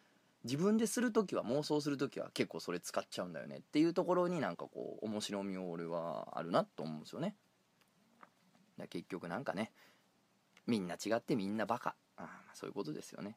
[0.44, 7.34] 自分でする時は妄想する時は結構それ使っちゃうんだよねっていうところになんかこう面白みを俺はあるなと思うんですよね。
[8.78, 9.72] だ結局なんかね
[10.66, 11.94] みんな違ってみんなバカ。
[12.16, 13.36] あそういうことですよね。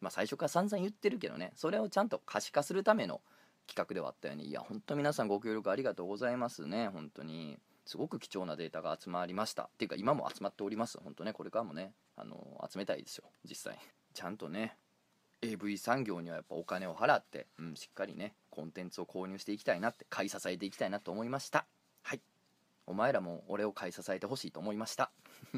[0.00, 1.52] まあ最初から散々言ってるけどね。
[1.56, 3.20] それをちゃんと可視化するための
[3.66, 4.44] 企画ではあったようね。
[4.44, 6.88] いや本当皆さんご協力ありがとうございますね。
[6.88, 7.58] 本当に。
[7.86, 9.64] すごく貴重なデータが集まりました。
[9.64, 10.98] っていうか今も集まっております。
[11.02, 11.32] 本当ね。
[11.32, 11.92] これからもね。
[12.16, 12.36] あの
[12.70, 13.24] 集めたいですよ。
[13.48, 13.78] 実際。
[14.14, 14.76] ちゃんとね。
[15.42, 21.66] AV 産業にはやっぱお金を払って、うん、しっかりねコンテンツを購入していきたいなって買い支えていきたいなと思いました。
[22.02, 22.20] はい。
[22.86, 25.10] お前らも俺を買い支えてほしいと思いました。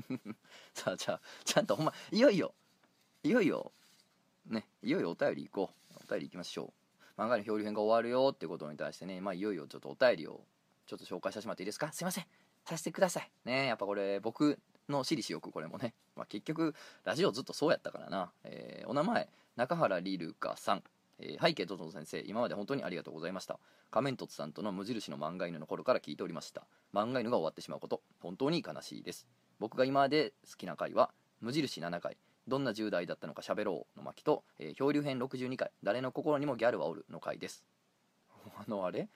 [0.75, 2.55] さあじゃあちゃんとほんまいよいよ。
[3.25, 3.73] いよいよ。
[4.47, 6.03] ねいよいよお便り行こう。
[6.09, 6.73] お便り行きましょ
[7.17, 7.21] う。
[7.21, 10.41] 漫画の漂流編が終わるよってことに対してねまあいよいよちょっとお便りを
[10.87, 11.93] ちょっと紹介させてもらっていいですか？
[11.93, 12.25] すいません。
[12.65, 13.31] させてください。
[13.45, 16.75] ねやっぱこれ僕の私利私欲これもね、まあ、結局
[17.05, 20.83] ラジオずっとそうやったからな、えーお名前中原リルカさん、
[21.19, 23.59] えー背景トト先生今まで本当にありがとうございました。
[23.91, 26.67] 仮面凸さんとの無印の漫画犬の頃から聞いておりました。
[26.95, 29.27] 漫画犬が終わってしまうこと本当に悲しいです。
[29.61, 32.17] 僕が今まで好きな回は無印7回。
[32.49, 37.65] どんな10代だったのか喋ろうの巻と、えー漂流編62回誰の心にもギャルはおるの回です
[38.57, 39.09] あのあれ？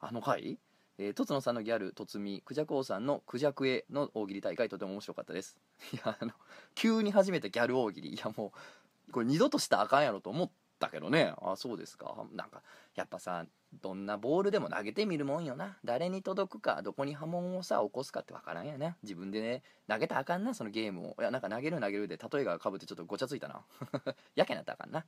[0.00, 0.58] あの回？
[1.00, 5.56] えー、とつのさんのギャル、とつみ、クジャク王さんのクジャクエの大喜利大会とても面白かったです。
[5.92, 6.32] いや、あの、
[6.74, 8.14] 急に始めたギャル大喜利。
[8.14, 8.52] いや、も
[9.08, 11.34] う、これ二度としたらあかんやろと思ったけどね。
[11.40, 12.26] あ、そうですか。
[12.32, 12.62] なんか、
[12.96, 15.78] やっぱさ、どんなボールでも投げてみるもんよな。
[15.84, 18.96] 誰に届くか、どこに波紋をさ、起こすかってわからんやな。
[19.02, 21.16] 自分でね、投げたらあかんな、そのゲームを。
[21.20, 23.62] いや、なんか投げる投げるで、例えがかぶってちょっとごちゃついたな。
[24.34, 25.04] やけなったらあかんな。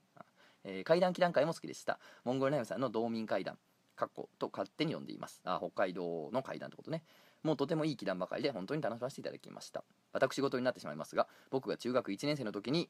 [0.65, 1.99] えー、階段祈談会も好きでした。
[2.25, 3.59] モンゴルナイムさんの道民会談。
[4.01, 7.03] かっこと勝手に呼んでいますあ北海道の階段ってことね
[7.43, 12.89] もうとてもいい祈談ばかりで本当に楽しませていただきました私事になってしまいますが僕が中学1年生の時に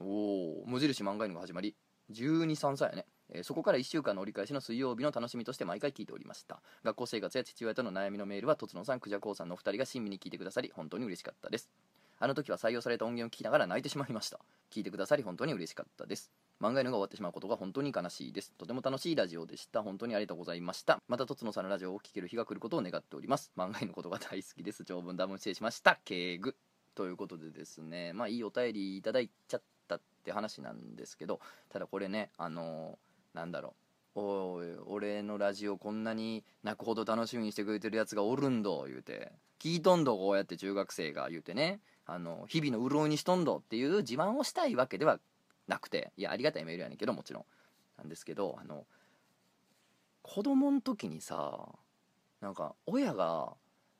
[0.00, 1.74] おお無印漫画犬が始まり
[2.12, 6.62] 123歳やね、えーそこから1週間の折り返しの水曜日の楽しみとして毎回聞いておりました。
[6.82, 11.68] 学校生活や父親との悩みのメールはとつのさんくじゃこうさんのお二人が親身に聞いてくださり本当に嬉しかったです。
[12.20, 14.40] あの時は採用された音源を聞きながら泣いてしまいました。
[14.70, 16.32] 聞いてくださり本当に嬉しかったです。
[16.60, 18.52] 漫画犬が終わってしまうことが本当に悲しいです。
[18.58, 19.82] とても楽しいラジオでした。
[19.82, 20.98] 本当にありがとうございました。
[21.06, 23.52] またとつのさんのラジオを聴ける日が来ることを願っております。
[23.56, 24.84] 漫画犬のことが大好きです。
[24.84, 26.00] 長文ダム失礼しました。
[26.04, 26.56] 敬具
[26.96, 28.12] ということでですね。
[28.14, 29.77] まあいいお便りいただいちゃった
[30.28, 33.74] って話なんですけどただこれねあのーなんだろ
[34.14, 34.20] う。
[34.20, 39.32] おい俺のラジオこんなに泣くほど楽しみにしてくれてるやつがおるんど言うて。
[39.60, 41.80] 聞いとんどこうやって中学生が言うてね。
[42.06, 45.20] あの日々の潤いにしとんどっていう自慢をしたいわけでは
[45.68, 46.10] なくて。
[46.16, 47.44] いやありがたいメールやねんけどもちろん。
[47.98, 48.86] なんですけどあの
[50.22, 51.68] 子供の時にさ
[52.40, 53.52] なんか親が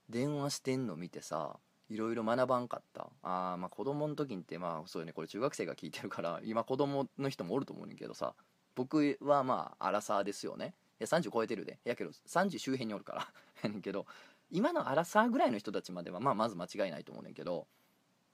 [0.09, 1.57] 電話してんの見てさ
[1.89, 3.09] いろいろ学ばんかった。
[3.23, 5.13] あーまあ子供の時ってまあそうよね。
[5.13, 8.35] これ中学生が聞いてるから今子供の人もおると思うねんけどさ。
[8.75, 10.75] 僕はまあアラサーですよね。
[11.01, 11.79] いや30超えてるで。
[11.85, 13.33] やけど30周辺におるから。
[13.63, 14.07] やねんけど
[14.51, 17.67] 今のアラサーぐらいの人たちまではまあまず間違いないと思うねんけど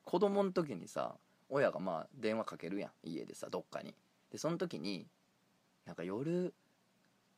[0.04, 1.16] 子供の時にさ
[1.48, 2.92] 親がまあ電話かけるやん。
[3.02, 3.94] 家でさどっかに。
[4.30, 5.08] でその時に
[5.86, 6.52] なんか夜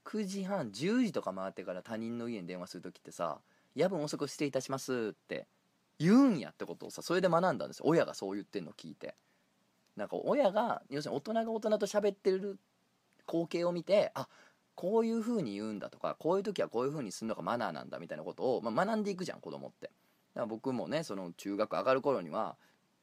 [0.05, 3.41] 9時半10時とか回ってから他人の家に電話する時ってさ
[3.75, 5.47] 「夜分遅く失礼いたします」って
[5.99, 7.85] 言うんやってことをさそれで学んだんですよ。
[7.87, 9.15] 親がそう言ってんの聞いて。
[9.97, 12.59] なんか親が要するに大人が大人と喋ってる
[13.27, 14.29] 光景を見てあ
[14.75, 19.87] こういう風に言うんだとかこういう時はこういう風にするのがマナーなんだみたいなことを、まあ、学んでいくじゃん子供って。
[19.87, 22.57] だから僕もねその中学上がる頃には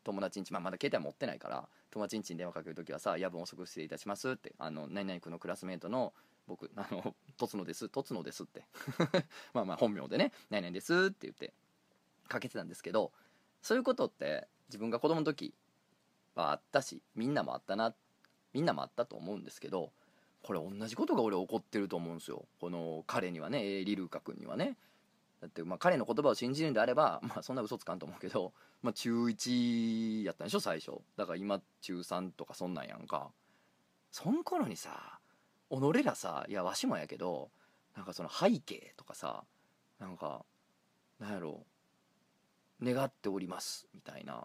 [0.03, 6.13] 友達んち、まあ、まだ携帯持ってないから友達んちに電話かける時はさ「夜分遅く失礼いたします」って「あの何々君のクラスメートの
[6.45, 8.65] 僕あのとつのですとつのです」って。
[9.53, 11.53] まあまあ本名でね「何々です」って言って。
[12.27, 13.11] かけてたんですけど
[13.61, 15.53] そういうことって自分が子供の時
[16.35, 17.93] はあったしみんなもあったな
[18.53, 19.91] みんなもあったと思うんですけど
[20.43, 22.43] これ同じことが俺起こってると思うんですよ。
[22.59, 24.77] この彼にはねえーリルカ君にはね。
[25.41, 28.51] だってまあ彼の言葉を信じるんであればまあそんな嘘つかんと思うけど、
[28.81, 30.91] まあ、中1やったんでしょ最初。
[31.15, 33.31] だから今中3とかそんなんやんか。
[34.11, 35.19] そん頃にさ
[35.71, 37.49] 己らさいやわしもやけど
[37.95, 39.43] なんかその背景とかさ
[39.99, 40.43] なんか
[41.19, 41.72] なんやろう。
[42.83, 44.43] 願っておりますみたいな。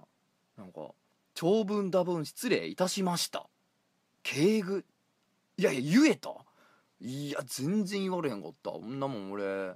[0.56, 0.92] なんか
[1.34, 3.48] 長文多文失礼いたしました。
[4.22, 4.84] 敬具
[5.56, 6.30] いやいや言えた。
[7.00, 8.70] いや全然言われへんかった。
[8.70, 9.74] こんなもん俺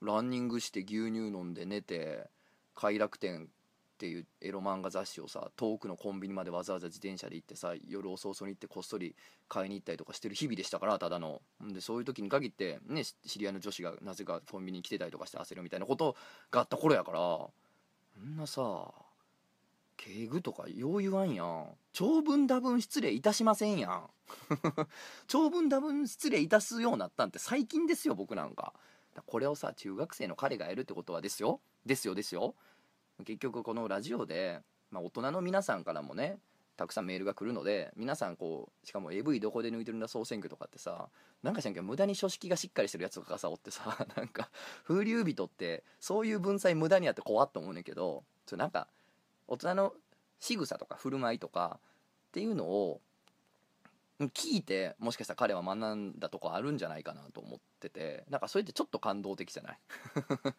[0.00, 2.28] ランニングして牛乳飲んで寝て
[2.74, 3.46] 快楽天っ
[3.98, 9.16] ていうエロ漫画雑誌をさ遠くのコンビニまでわざわざ自転車で行ってさ夜遅々に行ってこっそり
[9.48, 11.42] 買いに行ったりとかしてる日々でしたからただの。
[11.60, 16.14] でそういう時に限ってね知り合いの女子がなぜかコンビニに来てたりとかして焦るみたいなこと
[16.52, 17.38] があった頃やから
[18.20, 18.92] んなさ
[19.96, 21.66] 敬具とかよう言わんやん。
[21.92, 24.10] 長文多文失礼いたしませんやん。
[25.26, 28.72] 長文多文失礼いたすようになったんって最近ですよ僕なんか。
[29.26, 31.60] これをさ中学生の彼がやるってことはですよ。
[31.84, 32.54] ですよですよ。
[33.24, 36.38] 結局このラジオで、まあ、大人の皆さんからもね
[36.78, 41.08] たくさんメールが来るので皆さんこうしかも AV どこで抜いてるんだ総選挙とかってさ
[41.42, 44.48] なんかしらんけど無駄に書式がしっかりしてるやつとかさおってさ なんか
[44.84, 48.86] 風流人ってそういう文才無駄にやって怖っと思うねんけどそなんか
[49.48, 49.92] 大人の
[50.38, 51.80] 仕草とか振る舞いとか
[52.28, 53.00] っていうのを
[54.20, 59.78] 聞いてもしかしたら彼は学んだとこあるんじゃないかなと思っててなんかそれってちょっと感動的じゃない？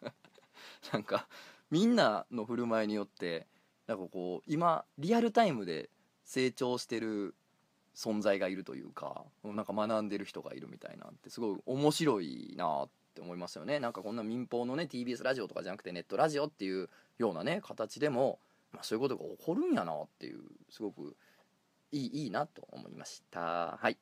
[0.92, 1.26] なんか
[1.70, 3.46] みんなの振る舞いによって
[3.86, 5.90] なんかこう今リアルタイムで
[6.30, 7.34] 成長してる
[7.96, 13.80] 存在がいるというかなんか学んでる人がいるみたいなんてすごい面白いなって思いますよね。
[13.80, 18.38] なんかこんな民放のね TBS ラジオとかじゃなくてネットラジオっていうようなね形でも、
[18.72, 20.38] まあ、そういうことが起こるんやなっていう
[20.70, 21.16] すごく
[21.90, 23.76] いいいいなと思いました。
[23.80, 23.98] はい。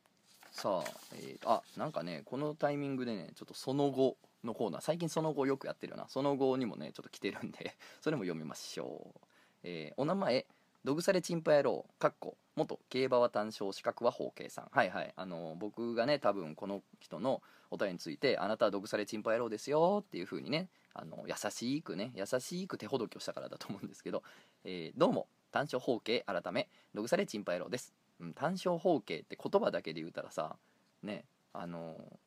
[0.51, 6.09] さあ、えー、あなんかねこのタイミングでねちょっとその後のコーナー最近その後よくやってるよな。
[6.09, 9.21] その後にもねちょっと来てるんでそれも読みましょう、
[9.63, 10.47] えーお名前
[10.89, 14.69] ドグサレチンパ野郎かっこ元競馬は単勝資格は法慶さん。
[14.71, 15.13] はいはい。
[15.17, 24.23] あの僕がね多分この人のお便りについて「あなたはドグサレチンパ野郎ですよ」っていう風にねあの優しくね優しく手ほどきをしたからだと思うんですけど、
[24.65, 30.57] えーどうも単勝法慶改めドグサレチンパ野郎です、うん、単勝法慶って言葉だけで言うたらさ
[31.03, 32.19] ねあの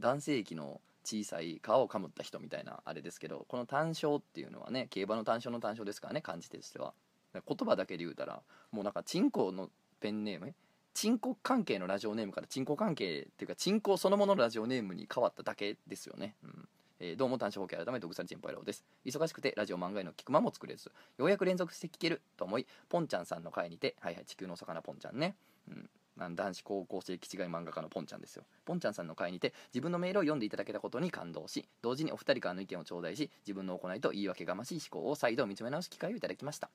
[0.00, 6.92] 男性器の小さい皮をかむった人みたいなあれですけどこの単勝っていうのはね競馬の単勝の単勝ですからね漢字としては。
[7.34, 8.40] 言葉だけで言うたら
[8.72, 9.70] もうなんかチンコの
[10.00, 10.54] ペンネーム
[10.92, 16.68] チンコ関係のラジオネームからチンコ関係っていうかチンコそのもののラジオネームに変わっただけですよね、うん。
[16.98, 18.84] えーどうも単勝保険改めドグサリチンパイローです。
[19.04, 25.36] 忙しくてラジオ漫画への聞く間も作れずようやく連続して聞けると思いポンちゃんさんの会にてはいはい地球の魚ポンちゃんね。
[25.68, 25.88] うん。
[26.34, 28.44] 男子高校生気違い漫画家のポンちゃんですよ。
[28.66, 36.68] ポンちゃんさんの会にて自分のメールを読んでいただけたことに感動し同時にお二人からの意見を頂戴し自分の行いと言い訳がましい思考を再度見つめ直す機会をいただきました。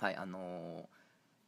[0.00, 0.86] はいあのー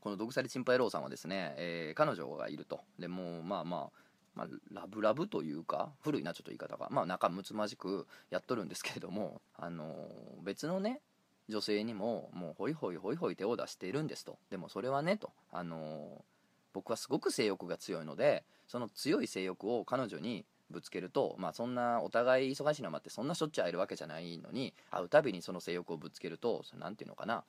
[0.01, 2.81] このドグサリチンパイローさんはですね、えー彼女がいると。
[2.99, 4.01] でもうまあまあ
[4.35, 11.01] まあ、ラブラブというか古いなちょっと言い方がまあ仲睦まじくやっとるんですけれども、あのー別のね
[11.49, 14.39] 女性にももうホイホイホイホイ手を出しているんですと。
[14.51, 16.25] でもそれはねと、あの
[16.73, 27.45] 僕はすごく性欲が強いのでその強い性欲を彼女にぶつけると、まあ、そんなお互い忙しいのもあってそんなしょっちゅう会えるわけじゃないのに会うたびにその性欲をぶつけるとそのなんていうのかな。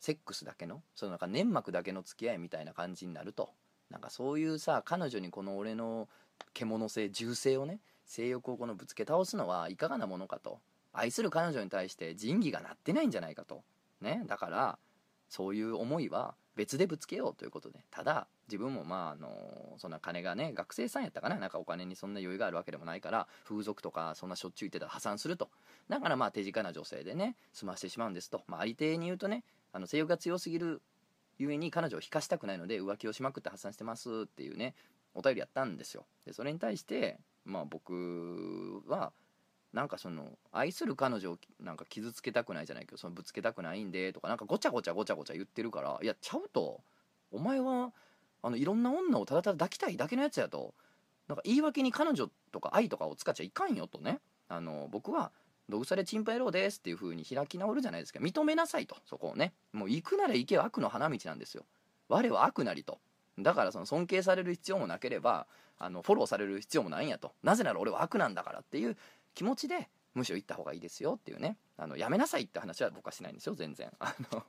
[0.00, 3.50] セックスだけのそのなんか粘膜だけの付き合いみたいな感じになると。
[3.90, 6.08] なんかそういうさ彼女にこの俺の
[6.52, 10.60] 獣性銃声をね性欲をこのぶつけ倒すのはいかがなものかと。
[10.92, 13.62] 愛する彼女に対して仁義がなってないんじゃないかと。
[14.00, 14.78] ねだから
[15.28, 17.78] そういう思いは別でぶつけようということで。
[17.90, 21.36] ただ自分もまああのそんな金がね学生さんやったかな。
[21.36, 25.50] なんかお金にそんな余裕があるわけでもないから風俗とかそんなしょっちゅう言ってたら破産すると。
[25.88, 30.82] だからまあ手近な女性でね済ましてしまうんですと、まあ、ありていに言うとねあの性欲が強すぎる
[31.38, 34.74] ゆえに彼女を引かしたくないので浮気をしまくって破産してますっていうね
[35.14, 36.06] お便りやったんですよ。
[36.26, 39.12] でそれに対してまあ僕は
[39.72, 46.82] なんかその愛する彼女をなんか傷つけたくないじゃないけどそのぶつけたくないんでとかなんかごちゃごちゃごちゃごちゃ言ってるからいやちゃうと。
[47.30, 47.92] お前は
[48.42, 50.74] あのいろんな女をただただ抱きたいだけのやつやと。
[51.28, 54.20] なんか言い訳に彼女とか愛とかを使っちゃいかんよとね。
[54.48, 55.30] あの僕は
[55.68, 58.20] ドグサレチンパ野郎ですっていう風に開き直るじゃないですか。
[58.20, 58.96] 認めなさいと。
[59.04, 59.52] そこをね。
[59.72, 61.64] もう行くなら行けよ悪の花道なんですよ。
[62.08, 62.98] 我は悪なりと。
[63.38, 65.46] だからその尊敬される必要もなければ
[65.78, 67.32] あのフォローされる必要もないんやと。
[67.42, 68.96] なぜなら俺は悪なんだからっていう
[69.34, 71.58] 気持ちでむしろ行った方がいいですよっていうね。
[71.76, 73.54] あのやめなさいって話は僕はしないんですよ。
[73.54, 73.92] 全然。
[74.00, 74.44] あの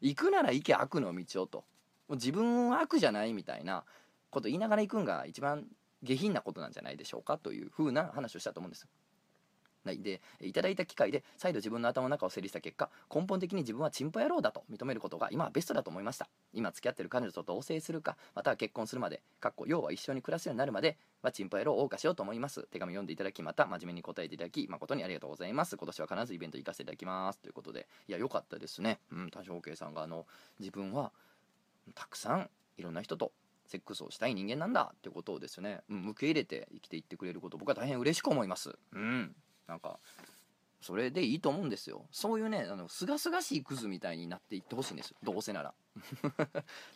[0.00, 1.64] 行くなら行け悪の道をと。
[2.08, 3.84] もう自分は悪じゃないみたいな
[4.30, 5.66] こと言いながら行くんが一番
[6.02, 8.86] 下品なことなんじゃないでしょうかというふうな話をしたと思うんです
[9.88, 16.28] はい、でいただいた機会で再度自分の頭の中を整理した結果根本的に自分はチンポ野郎だと認めることが今はベストだと思いました。
[16.52, 22.68] 今付き合ってる彼女と同棲するかまたは結婚するまでかっこ要は一緒に暮らすようになるまではチンポ野郎を謳歌しようと思います。
[22.70, 25.78] 手紙読んでいただきまた真面目に答えていただき誠にありがとうございます。
[25.78, 27.38] 今年は必ずイベント行かせていただきます。
[27.38, 29.00] ということでいや良かったですね。
[29.10, 30.26] うん多少計さんがあの
[30.60, 31.12] 自分は
[31.94, 33.32] たくさんいろんな人と
[33.68, 38.76] セックスをしたい人間なんだってことをですね、うん、受け入れて生きていってくれること僕は大変嬉しく思います。
[38.92, 39.34] うん。
[39.68, 39.98] なんか
[40.80, 42.06] それでいいと思うんですよ。
[42.12, 45.74] そういうねあのすがすがしいクズみたいになっていってほしいんですどうせなら。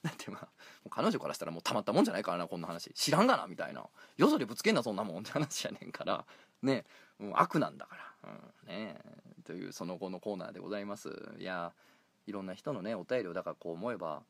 [0.03, 0.49] だってまあ
[0.89, 2.93] 彼女からしたらもうたまったもんじゃないからなこんな話。
[2.95, 3.85] 知らんがなみたいな。
[4.17, 6.25] よそでぶつけんなそんなもんって話やねんから。
[6.63, 6.85] ね。
[7.19, 9.01] もう悪なんだから、うん、ね。
[9.45, 11.11] というその後のコーナーでございます。
[11.39, 11.75] いや
[12.27, 14.23] いろんな人のねお便りをだからこう思えば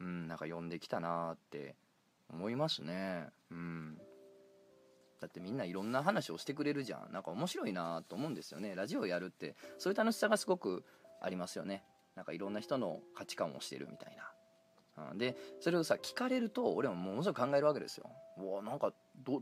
[0.00, 1.76] うんなんか読んできたなーって
[2.30, 3.28] 思いますね。
[3.50, 4.00] うん。
[5.20, 7.12] だってみんないろんな話をしてくれるじゃん。
[7.12, 8.74] なんか面白いなと思うんですよね。
[8.74, 10.84] ラジオやるってそういう楽しさがすごく
[11.20, 11.84] ありますよね。
[12.14, 14.16] なんかいろんな人の価値観をしてるみたい
[14.96, 18.10] な、うん、でそれをさ聞かれると俺もものすごい考えるわけですよ。
[18.38, 18.92] うわなんか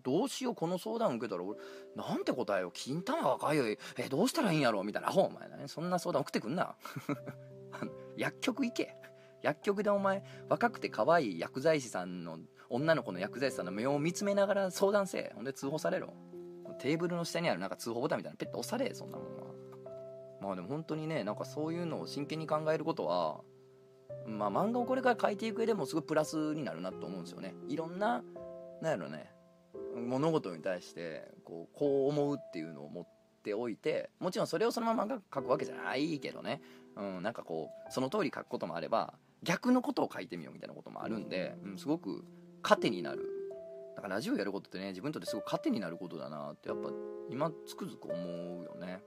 [0.02, 1.58] どうしようこの相談受けたら俺
[1.94, 3.78] なんて答えよ金玉がかゆい。
[3.96, 5.08] えどうしたらいいんやろみたいな。
[5.08, 6.76] アホお前ねそんな相談送ってくんな。
[8.16, 8.96] 薬局行け。
[9.42, 15.32] 薬局でお前若くて可愛い薬剤師さんの女の子の薬剤師さんの目を見つめながら相談せえ。
[15.34, 16.14] ほんで通報されろ
[16.78, 19.46] テーブルの下にあるなんか通報ボタンみたいなペット押されそんなもんは。
[20.40, 23.40] まあでも本当にねなんかそういうのを真剣に考えることは
[24.26, 27.54] まあ漫画をこれから書いていく上でもすごいプラスになるなと思うんですよね。
[27.68, 28.22] いろんな
[28.82, 29.30] なんやろね
[29.96, 33.06] 物事に対してこうこう思うっていうのを持っ
[33.42, 36.60] ておいてもちろんそれをそのまま書くわけじゃないけどね、
[36.96, 42.24] うん、なんかこうその通り書くこともあれば逆のことを書いてみようみたいなこともあるんで、うん、すごく
[42.66, 43.30] 糧になる。
[43.94, 46.90] だからラジオやることってね自分にとってすごい糧になることだなってやっぱ
[47.30, 49.02] 今つくづく思うよね。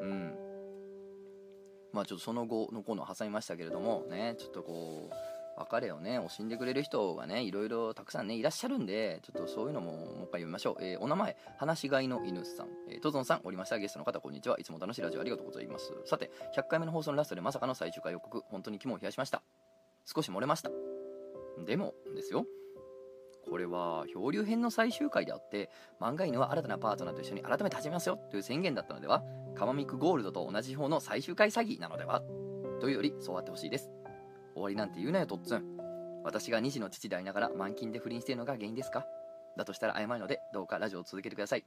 [0.00, 0.34] うん。
[1.92, 19.42] まあちょっとその後のコーナー挟みましたけれどもねちょっとこう別れをね惜しんでくれる人がねいろいろたくさんねいらっしゃるんでちょっとそういうのももう一回読みましょう、えーお名前話し飼いの犬さん、えー、トゾンさんおりましたゲストの方こんにちはいつも楽しいラジオありがとうございますさて100回目の放送のラストでまさかの最終回予告本当に肝を冷やしました
[20.06, 20.70] 少し漏れました
[21.66, 22.46] でもですよ
[23.48, 25.70] これは漂流編の最終回であって
[26.00, 29.22] 漫画犬は新たなパートナーと一緒に改めて始めますよという宣言だったのでは
[29.54, 32.22] カマミクゴールドと同じ方の最終回詐欺なのでは
[32.80, 33.90] というよりそうあってほしいです。
[34.54, 35.64] 終わりなんて言うなよとっつん。
[36.24, 39.06] 私が2児の父でありながら満勤で不倫しているのが原因ですか？
[39.56, 41.64] だとしたら謝るのでどうかラジオを続けてください。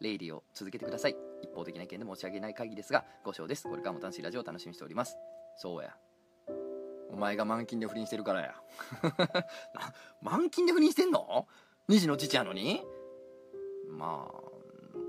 [0.00, 1.16] レイディを続けてください。
[1.42, 3.68] 一方的な意見で申し訳ない限りですがご賞です。
[3.68, 5.16] これからも楽しいラジオを楽しみにしております。
[5.56, 5.94] そうや。
[7.12, 8.54] お前が満勤で不倫してるからや。
[10.22, 11.46] 満勤で不倫してんの
[11.88, 12.82] ？2児の父やのに？
[13.88, 14.50] まあ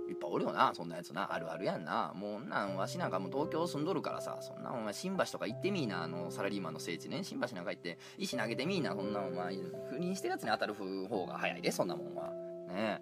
[0.10, 1.34] いっぱいおるよなそんなやつな。
[1.34, 2.12] あるあるやんな。
[2.16, 4.38] もうなんわしなんかもう東京住んどるからさ。
[4.41, 6.04] そんなお前新橋とか行ってみいな。
[6.04, 7.24] あのサラリーマンの聖地ね。
[7.24, 8.93] 新橋なんか行って石投げてみいな。
[8.93, 9.56] そんなお前
[9.89, 12.30] 不倫してるやつに当たる方が早いでそんなもんは。
[12.68, 13.02] ね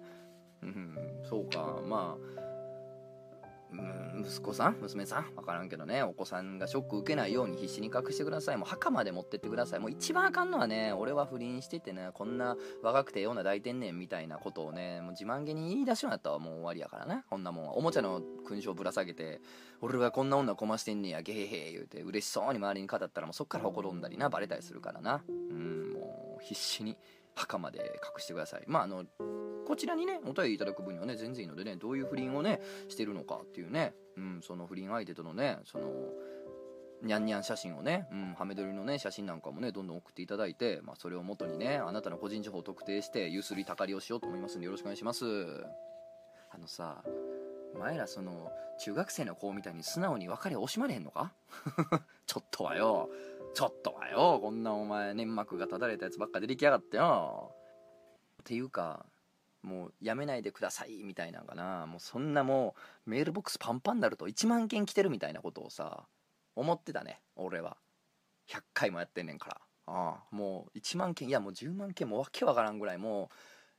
[0.62, 1.80] うんそうか。
[1.84, 2.40] まあ
[4.20, 8.56] 息子さん娘さん分からんけどねお子さんがショック受けないように必死に隠してください。
[8.56, 9.80] もう墓まで持ってってください。
[9.80, 17.76] もう一番あかんのはね俺は不倫しててねこんな若くてような大天然みたいなことをねもう自慢げに言い出しようなったらもう終わりやからなこんなもんは。
[17.76, 19.40] おもちゃの勲章ぶら下げて
[19.80, 25.22] 俺はこんな女こましてんねやゲヘヘ言うて嬉しそうに周りに語ったらもうそっからほころんだりなバレたりするからな。
[25.28, 26.96] うんもう必死に
[27.40, 28.64] 墓まで隠してください。
[28.66, 29.04] まああの
[29.66, 35.86] こちらにねお便りいただく分にはね全然いいのでねどういう不倫をねしてるのかっていうね、うん、その不倫相手とのねその
[37.02, 45.24] にゃんにゃん写真をね、うん、ハメ撮りのね写真なんかもねどんどん送っていただいて、まあ、それを元にねあなたの個人情報を特定してゆすりたかりをしようと思いますんでよろしくお願いします。
[46.52, 47.02] あのさ
[47.78, 51.32] 前らその中学生の子みたいに素直に別れ惜しまれへんのか？
[52.26, 53.08] ちょっとはよ。
[53.54, 54.38] ちょっとはよ。
[54.40, 57.54] こんなお前粘膜がただれたやつばっか出てきやがってよ。
[58.42, 59.04] っていうか
[59.62, 61.86] もうやめないでくださいみたいなんかな。
[61.86, 62.74] もうそんなも
[63.06, 66.06] うメールボックスパンパンになると1万件来てるみたいなことをさ
[66.56, 67.76] 思ってたね俺は。
[68.48, 69.60] 100回もやってんねんから。
[69.86, 73.30] ああもう1万件いやもう10万件もわけわからんぐらいも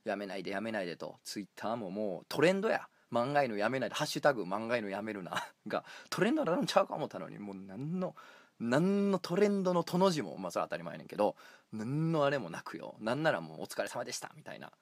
[0.04, 1.18] うやめないでやめないでと。
[1.24, 2.88] ツイッターももうトレンドや。
[3.12, 8.16] 漫画犬やめないで「ハッシュタグ漫画犬やめるな」 がトレンドになるんちゃうか思ったのにもう何の
[8.58, 11.36] 何のトレンドのとの字もまあそれは当たり前ねんけど
[11.72, 12.96] 何のあれもなくよ。
[13.00, 14.72] なんならもう「お疲れ様でした」みたいな。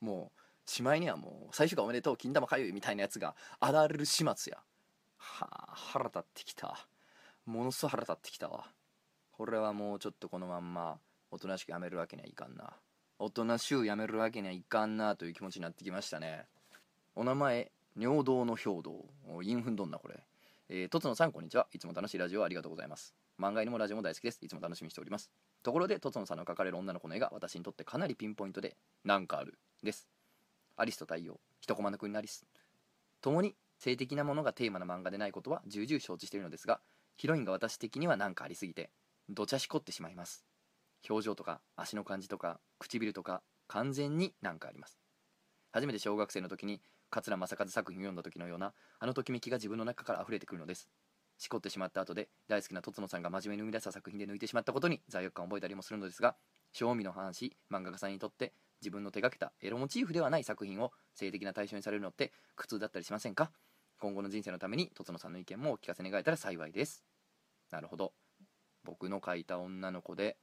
[0.00, 4.62] もうしまいにはもう最終回おめでとう金玉かゆいみたいなやつがあられる始末や。
[5.16, 6.86] はあ腹立ってきた。
[7.46, 8.72] ものすごい腹立ってきたわ。
[9.32, 12.76] これはもうちょっとこのまんまおとなしくやめるわけにはいかんな。
[13.18, 16.46] おとなしゅうやめるわけにはいかんなという気持ちになってきましたね。
[17.14, 19.04] お名前尿道の兵道。
[19.42, 20.24] インフンどんなこれ。
[20.70, 21.66] えー、とつのさんこんにちは。
[21.70, 23.14] いつも楽しいラジオありがとうございます。
[23.38, 24.38] 漫画にもラジオも大好きです。
[24.40, 25.30] いつも楽しみにしております。
[25.62, 30.08] ところでとつのさんの描かれる女の子の絵が私にとってかなりピンポイントでなんかあるです。
[30.78, 32.46] アリスと太陽一コマの国のアリス。
[33.20, 36.80] 共に性的なものがテーマの漫画でないことは重々承知しているのですが
[37.18, 38.88] ヒロインが私的には何かありすぎて
[39.28, 40.46] どちゃしこってしまいます。
[41.10, 44.98] 表情とか足の感じとか唇とか完全に何かあります。
[45.72, 46.80] 初めて小学生の時に
[47.12, 50.88] 桂正和作品を読んだ時のようなあのときめきが自分の中から溢れてくるのです。
[51.38, 56.36] しこってしまった後で大好きなとつのさんが真面目に生み出した作品で抜いてしまったことに罪悪感を覚えたりもするのですが
[56.72, 63.50] 正味の話漫画家さんにとって自分の手がけたエロモチーフではない作品を性的な対象にされるのって苦痛だったりしませんか？
[63.98, 67.04] 今後の人生のためにとつのさんの意見もお聞かせ願えたら幸いです。
[67.70, 68.12] なるほど。
[68.84, 70.36] 僕の描いた女の子で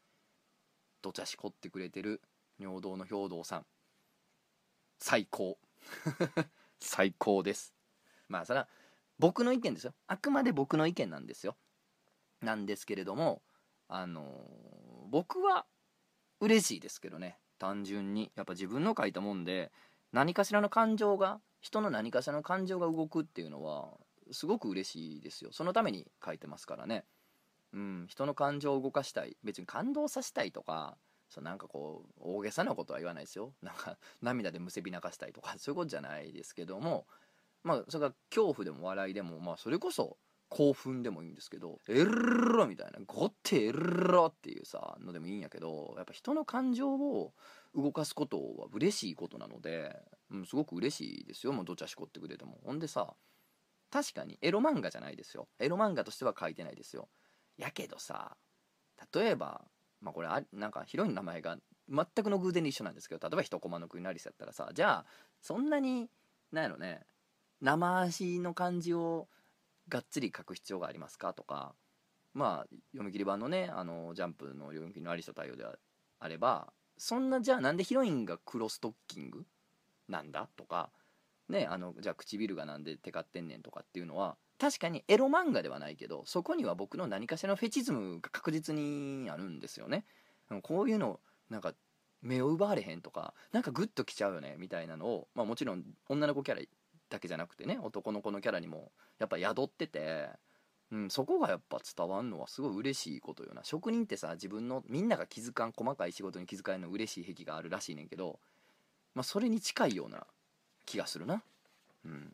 [1.01, 2.21] どちゃしこってくれてる
[2.59, 3.65] 尿道の兵道さん。
[4.99, 5.57] 最高。
[6.79, 7.73] 最高です。
[8.27, 8.67] まあそれは
[9.17, 9.93] 僕の意見ですよ。
[10.07, 11.55] あくまで僕の意見なんですよ。
[12.41, 13.41] なんですけれども
[13.87, 14.23] あの
[15.09, 15.65] 僕は
[16.39, 17.37] 嬉しいですけどね。
[17.57, 18.31] 単純に。
[18.35, 19.71] やっぱ自分の書いたもんで
[20.13, 23.97] 何かしらの感情が人の何かしらの感情が動くっていうのは
[24.31, 25.51] すごく嬉しいですよ。
[25.51, 27.03] そのために書いてますからね。
[27.73, 28.05] うん。
[28.07, 29.37] 人の感情を動かしたい。
[29.43, 30.97] 別に感動させたいとか
[31.29, 33.53] そうなんかこう大げさなことは言わないですよ。
[33.61, 37.07] なんか涙でむせび泣かしたいとか そういうことじゃないですけども
[37.63, 40.17] まあそれが恐怖でも笑いでもまあそれこそ
[40.49, 47.35] 興奮でもいいんですけど「エルロ」みたいな「ゴッテエルロ」っていうさのでもいいんやけどやっぱ人の感情を
[47.75, 49.95] 動かすことは嬉しいことなので、
[50.31, 51.53] うん、すごく嬉しいですよ。
[51.53, 52.59] もうどちゃしこってくれても。
[52.63, 53.15] ほんでさ
[53.91, 55.47] 確かにエロ漫画じゃないですよ。
[55.59, 57.09] エロ漫画としては書いてないですよ。
[57.57, 58.35] やけどさ
[59.13, 59.69] 例えば
[60.01, 61.57] まあこれあなんかヒロインの名前が
[61.89, 65.05] 全くの偶然で一緒なんですけど例えば一コマのクイナリスやったらさじゃあ
[65.41, 66.09] そんなに
[66.51, 67.01] なんやろね
[67.61, 69.27] 生足の感じを
[69.89, 71.73] がっつり書く必要がありますかとか
[72.33, 75.65] まあ読み切り版のねあのジャンプの読み切りのアリス対応で
[76.19, 79.45] あればそんなじゃあなんでヒロインが黒ストッキング
[80.07, 80.91] なんだとか
[81.47, 90.05] ねあのじゃあ唇がなんでテカってんねんとかっていうのは確かにエロ漫画ではないけどそこには僕の何かしらのフェチズムが確実にあるんですよね。
[90.63, 91.73] こういうのなんか
[92.21, 96.61] 目を奪われへんとかなんかグッときちゃうよねみたいなのを、まあ、もちろん女の子キャラ
[97.09, 100.29] だけじゃなくてね男の子のキャラにもやっぱ宿ってて、
[100.91, 103.63] うん、そこがやっぱ伝わんのはすごい嬉しいことよな。
[103.63, 108.39] 職人ってさ自分のみんなが気づかん細かい仕事に気づかんの嬉しい癖があるらしいねんけど、
[109.15, 110.25] まあ、それに近いような
[110.85, 111.43] 気がするな。
[112.03, 112.33] うん。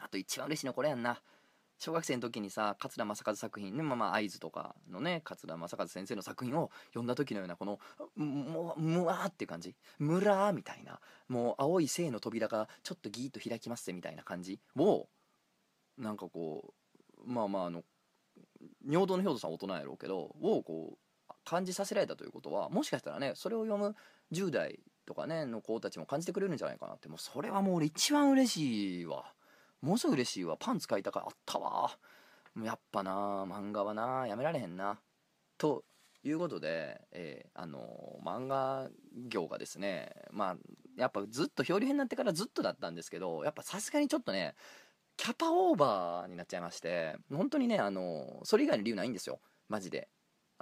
[0.00, 1.20] あと一番嬉しいのこれやんな。
[1.78, 3.74] 小学生の時にさ桂正和作品。
[3.74, 7.78] ねまあまあ合図とかのね桂正和先生の作品を読んだ時のようなこの
[8.16, 9.74] もうむわーって感じ。
[9.98, 11.00] むらーみたいな。
[11.28, 15.08] もう青い性の扉がちょっとギーッと開きますぜみたいな感じを
[15.96, 16.74] なんかこ
[17.26, 17.82] うまあまああの
[18.86, 20.98] 尿道の兵頭さん大人やろうけどをこ
[21.30, 23.96] う感じさせられたということはもしかしたらねそれを読む
[24.32, 27.08] 10代とかねの子たちも感じてくれるんじゃないかなって。
[27.08, 29.32] もうそれはもう俺一番嬉しいわ。
[29.82, 30.56] ものすごい嬉しいわ。
[30.58, 31.98] パンツ買いたかあったわ。
[32.54, 33.12] もうやっぱな
[33.44, 34.98] 漫画はなやめられへんな。
[35.58, 35.84] と
[36.22, 38.88] いうことで、えーあの漫画
[39.28, 40.56] 業がですねまあ
[40.96, 44.54] やっぱずっと漂流編になってからずっとだったんですけどやっぱさすがにちょっとね
[45.16, 49.40] キャパオーバーになっちゃいまして本当にねあのそれ以外の理由ないんですよ。
[49.68, 50.08] マジで。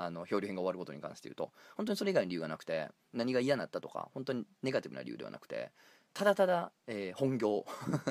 [0.01, 1.51] あの漂流編が終わることに関して言うと。
[1.77, 5.73] 本当にそれ以外の理由がなくて何が嫌になったとか本当にネガティブな理由ではなくて
[6.15, 7.65] ただただ、えー本業。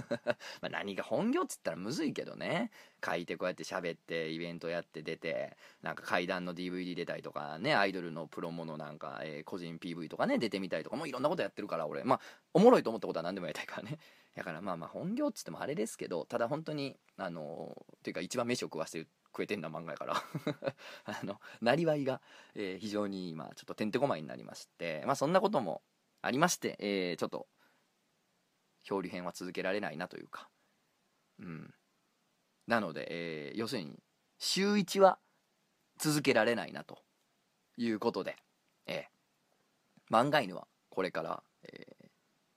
[0.62, 2.72] まあ何が本業っつったらむずいけどね。
[3.06, 12.04] 書いてこうやって喋ってイベントやって出てなんか階段の DVD 出たりとかねアイドルのプロモのなんか、えー個人 PV とかね出てみたりとかもういろんなことやってるから俺。
[12.06, 12.22] まあ
[12.54, 14.00] おもろいと思ったことは何でもやりたいからね。
[14.36, 20.16] だからまあまあ本業っつってもあれですけどただ本当にあのーっていうか一番飯を食わせて食えてんな漫画やから。
[21.04, 22.22] あのなりわいが、
[22.56, 25.82] えー非常に今ちょっとてんてこまいになりましてまあそんなことも
[26.22, 27.48] ありまして、えーちょっと
[28.88, 30.49] 漂流編は続けられないなというか。
[31.39, 31.73] うん。
[32.67, 33.99] なので、えー要するに
[34.39, 35.19] 週1は
[35.97, 36.99] 続けられないなと
[37.75, 38.38] いうことで、
[38.85, 42.07] えー漫画犬はこれから、えー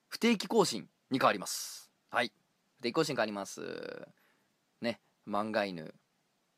[0.09, 1.91] 不定期更新に変わります。
[2.11, 2.33] はい。
[2.79, 4.09] 不定期更新変わります。
[4.81, 5.01] ね。
[5.27, 5.95] 漫画犬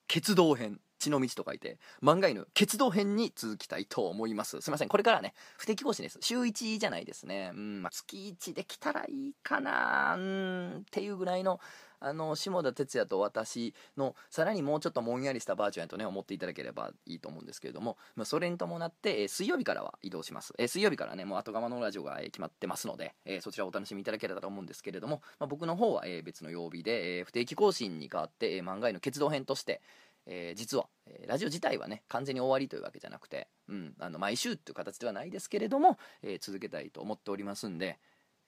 [0.06, 0.80] 決動編。
[1.03, 4.61] 血の道と書いて漫画犬決動編に続きたいと思います。
[4.61, 6.18] すいませんこれからね不定期更新です。
[6.20, 7.50] 週1じゃないですね。
[7.55, 10.14] うん、まあ、月1できたらいいかな。
[10.16, 11.61] うんっていうぐらいの
[12.05, 29.80] あの下田哲也と私のさらにもうちょっともんやりしたバージョンやとね思っていただければいいと思うんですけれども、まあ、それに伴って、えー水曜日からは移動します、えー水曜日からねもう後釜のラジオが、えー決まってますので、えーそちらをお楽しみいただければと思うんですけれども、まあ、僕の方は、えー別の曜日で、えー不定期更新に変わって、えー漫画への決動編として
[30.26, 37.98] えー実は、えーラジオ自体はね完全に終わりというわけじゃなくて、うん、あの毎週っていう形ではないですけれども、えー続けたいと思っておりますんで、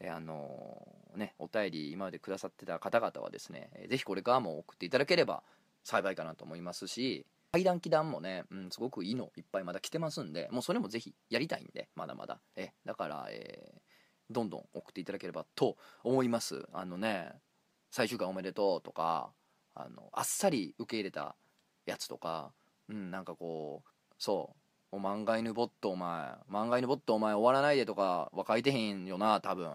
[0.01, 5.43] えあのね、お便り今までくださってた方々はですね、えーぜひこれからも送っていただければ
[5.85, 13.81] 幸いかなと思いますし階段気談もね、うん、すごくいいのいっぱいまだ来てますんでもうそれもぜひやりたいんでまだまだ、えだから、え
[14.31, 16.67] どんどん送っていただければと思います。
[16.73, 17.33] あのね
[17.91, 19.31] 最終回おめでとうとか
[19.75, 21.37] あのあっさり受け入れた
[21.87, 22.53] やつとか、
[22.89, 24.55] うん、なんかこうそ
[24.93, 29.73] う「お漫画犬ボットお前漫画犬ボットお前終わらないで」とかは書いてへんよな多分。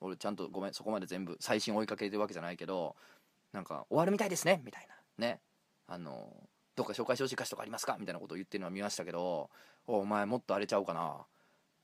[0.00, 2.94] 俺ちゃんとごめんそこまで全部最新追いかけてるわけじゃないけど
[3.52, 4.94] なんか「終わるみたいですね」みたいな。
[5.18, 5.40] ね。
[5.88, 7.96] あのどっか紹介してほしい歌詞とかありますか？
[7.98, 9.50] みたいなことを言ってるのは見ましたけど
[9.86, 11.26] お前もっとあれちゃうかな。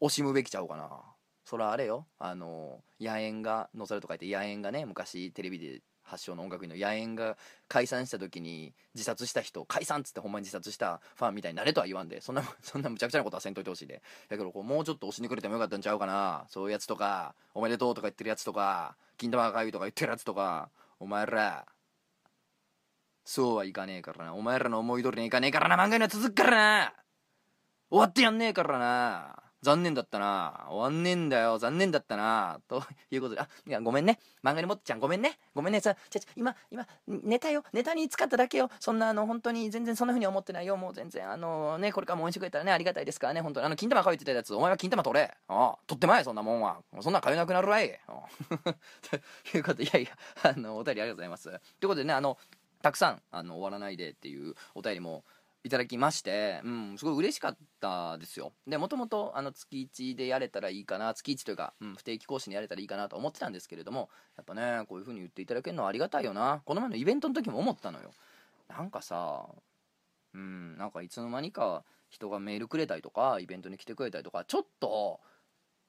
[0.00, 1.02] 惜しむべきちゃうかな。
[1.44, 2.06] そらあれよ。
[2.18, 7.36] あの野猿が載せると書いて野猿がね昔テレビで発祥の音楽院の野猿が
[7.68, 14.02] 解散した時に自殺した人解散っつってほんまに自殺したファンみたいになれとは言わんでそんな そんなむちゃくちゃなことはせんといてほしいで。
[14.28, 16.46] だけどこうもうちょっと押しにくれてもよかったんちゃうかな。
[16.48, 21.66] そういうやつとかおめでとうとか言ってるやつとか金玉がかゆいとか言ってるやつとかお前ら
[23.24, 24.34] そうはいかねえからな。
[24.34, 25.82] お前らの思い通りにいかねえからな。
[25.82, 26.94] 漫画には続くからな。
[27.90, 29.43] 終わってやんねえからな。
[29.64, 30.66] 残念だったな。
[30.68, 31.58] 終わんねえんだよ。
[31.58, 32.60] 残念だったな。
[32.68, 33.40] ということで。
[33.40, 34.20] あいやごめんね。
[34.44, 35.00] 漫画にもっちゃん。
[35.00, 35.38] ごめんね。
[35.54, 35.80] ごめんね。
[35.80, 37.64] さちゃちゃ今今ネタよ。
[37.72, 38.70] ネタに使っただけよ。
[38.78, 40.76] そんなあの本当に全然そんなふうに思ってないよ。
[40.76, 43.40] もう全然あのねこれからも応援してくれたらねありがたいですからね。
[43.40, 43.66] 本当に。
[43.66, 44.54] あの金玉かゆいってたやつ。
[44.54, 45.34] お前は金玉取れ。
[45.48, 46.82] ああ取ってまえそんなもんは。
[47.00, 47.98] そんなかゆなくなるわい。
[48.06, 48.74] ああ
[49.50, 49.84] ということで。
[49.84, 50.10] いやいや
[50.42, 51.44] あのお便りありがとうございます。
[51.44, 51.58] という
[51.88, 52.36] ことでねあの
[52.84, 55.24] たくさんあの終わらないでっていうお便りも
[55.64, 58.52] いただきまして、うん、すごい嬉しかったですよ。
[58.66, 66.60] でもともとあの月1でやれたらいいかな月1というか、うん、不定期講師にやれたらいいかなと思ってたんですけれどもやっぱねこういう風に言っていただけるのはありがたいよな。
[66.66, 68.10] この前のイベントの時も思ったのよ。
[68.68, 69.46] なんかさ
[70.34, 75.20] うんなんかいつの間にか人がメールくれたりとかイベントに来てくれたりとかちょっと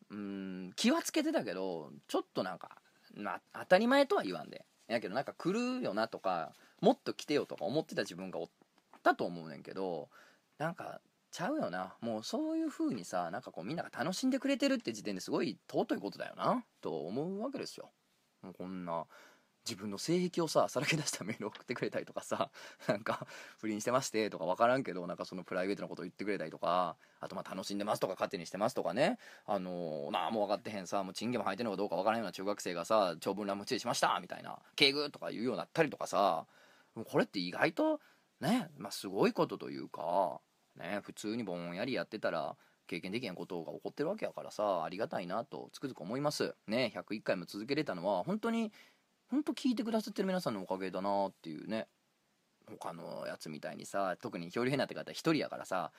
[0.10, 2.78] うん気はつけてたけどちょっとなんか、
[3.14, 4.66] まあ、当たり前とは言わんで。
[4.88, 8.50] やけどなんか来るよなとかもっと来てよとか思ってた自分がおっ
[9.06, 10.10] たと思うねんけど
[10.58, 11.00] なんか
[11.32, 11.96] ちゃうよな。
[12.00, 16.64] もうそういう風にさなんかこうみんなが楽しんでくれてるって時点ですごい尊いことだよな。
[16.82, 17.92] と思うわけですよ。
[18.42, 19.06] もうこんな
[19.66, 22.52] 自分の性癖をささらけ出したメール送ってくれたりとかさ
[22.88, 23.28] なんか
[23.58, 29.18] 不倫してましてとか分からんけどなんかそのプライベートなことを言ってくれたりとかあとまあ楽しんでますとか勝手にしてますとかね。
[29.46, 36.48] あのー、なあもう分かってへんさもうチンゲも履いてるのかどうか分からんような中学生がさ長文乱無知しましたみたいな敬具とか言うようになったりとかさ
[36.94, 38.00] もうこれって意外と
[38.42, 40.42] ねまあすごいことというか
[40.78, 42.56] ね普通にぼんやりやってたら
[42.88, 46.56] 経験できへんことが起こってるわけやからさありがたいなとつくづく思います。
[46.68, 48.72] ね101回も続けれたのは本当に
[49.30, 51.88] 本当聞いてくださってる皆さんのおかげだなっていうね
[52.80, 55.92] 他のやつみたいにさ特に表裏変なって方一人やからさ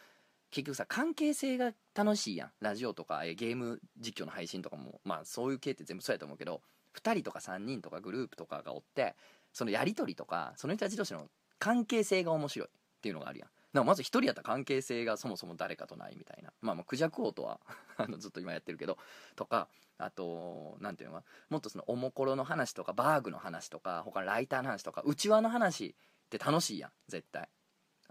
[0.50, 2.52] 結局さ関係性が楽しいやん。
[2.60, 6.62] ラジオとかえゲーム実況の配信とかもまあそういう系って全部そうやと思うけど
[6.94, 9.16] 2人とか3人とかグループとかがおって
[9.52, 11.28] そのやり取りとかその人たち同士の
[11.58, 12.70] 関係性が面白いっ
[13.00, 13.48] ていうのがあるやん。
[13.72, 16.52] だかまず一人やったら関係性がそもそも誰かとないみたいな。
[16.60, 17.60] まあまあクジャク王とは
[17.96, 18.98] あのずっと今やってるけど。
[19.34, 19.68] とか
[19.98, 25.94] あとなんていうのかもっとそのおもころの話とかバーグの話とか他のライターの話とか内輪の話
[26.26, 27.48] って楽しいやん絶対。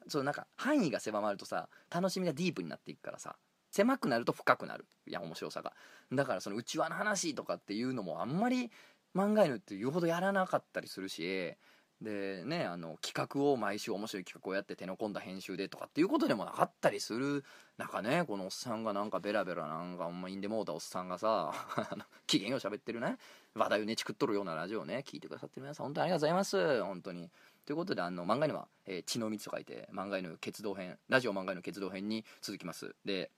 [0.08, 3.38] そうなんか範囲が狭まるとさ楽しみがディープになっていくからさ。
[3.72, 5.74] 狭くなると深くなるいや面白さが。
[6.14, 8.72] だからその内輪の話とかっていうのもあんまり
[9.14, 11.56] 漫画犬って言うほどやらなかったりするし
[12.02, 17.44] でねあの企画を毎週面白い企画をやって手の込んだ編集でとかっていうことでもなかったりする
[17.78, 21.54] 中ねこのおっさんがなんかベラベラなんかほんまインデモータおっさんがさ
[22.28, 23.18] 機嫌よう喋ってるね
[23.54, 26.84] 話題をねちくっとるようなラジオをね聞いてくださってる皆さん本当にありがとうございます。
[26.84, 27.32] 本当に。
[27.66, 32.96] ということであの漫画には、えー血の蜜と書いて漫画の決動編ラジオ漫画の決動編に続きます。
[33.06, 33.32] で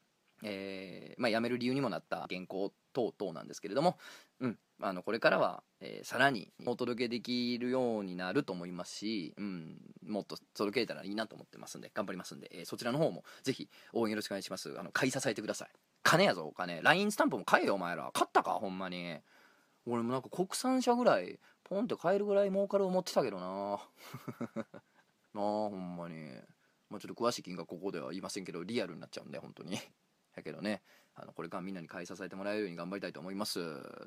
[0.43, 3.97] えーまあ、辞める理由にもなった原稿等々なんですけれども、
[4.39, 14.75] うん、あのこれからは、えーさらにお届けできるようになると思いますし、うん、もっと届けれたらいいなと思ってますんで頑張りますんで、えーそちらの方もぜひ応援よろしくお願いします。
[14.79, 15.69] あの買い支えてください。
[16.03, 16.81] 金やぞお金。
[16.81, 18.09] LINE スタンプも買えよお前ら。
[18.13, 18.51] 買ったか？
[18.51, 19.17] ほんまに。
[19.85, 23.45] 俺もなんか国産車ぐらいポンって買えるぐらい儲かる思ってたけどな。
[25.33, 26.31] なあほんまに。
[26.89, 29.77] まあ、ちょっと詳しい金額ここでは言いませんけどリアルになっちゃうんで本当に。
[30.35, 30.81] やけどね。
[31.15, 33.59] あのこれからみんなに買い支えてもらえるように頑張りたいと思います。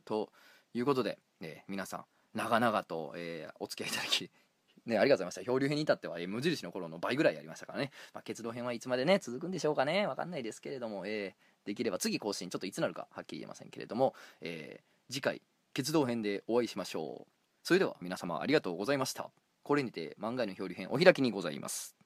[0.05, 0.33] と
[0.75, 4.31] いうことで、え皆さん長々と、えお付き合いいただき
[4.87, 5.53] ね、ありがとうございました。
[5.53, 10.07] 漂流編に至っては、えー無印の頃の倍ぐらいやりましたからね、まあ、決動編はいつまでね続くんでしょうかね。
[10.07, 15.43] わかんないですけれども、えーできれば次更新ちょっといつなるかはっきり言えませんけれども、えー次回
[15.75, 17.33] 決動編でお会いしましょう。
[17.63, 19.31] それでは皆様ありがとうございました。
[19.63, 22.00] これにて漫画への漂流編お開きにございます。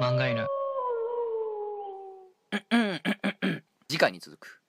[0.00, 0.46] 漫画犬。
[3.88, 4.62] 次回に続く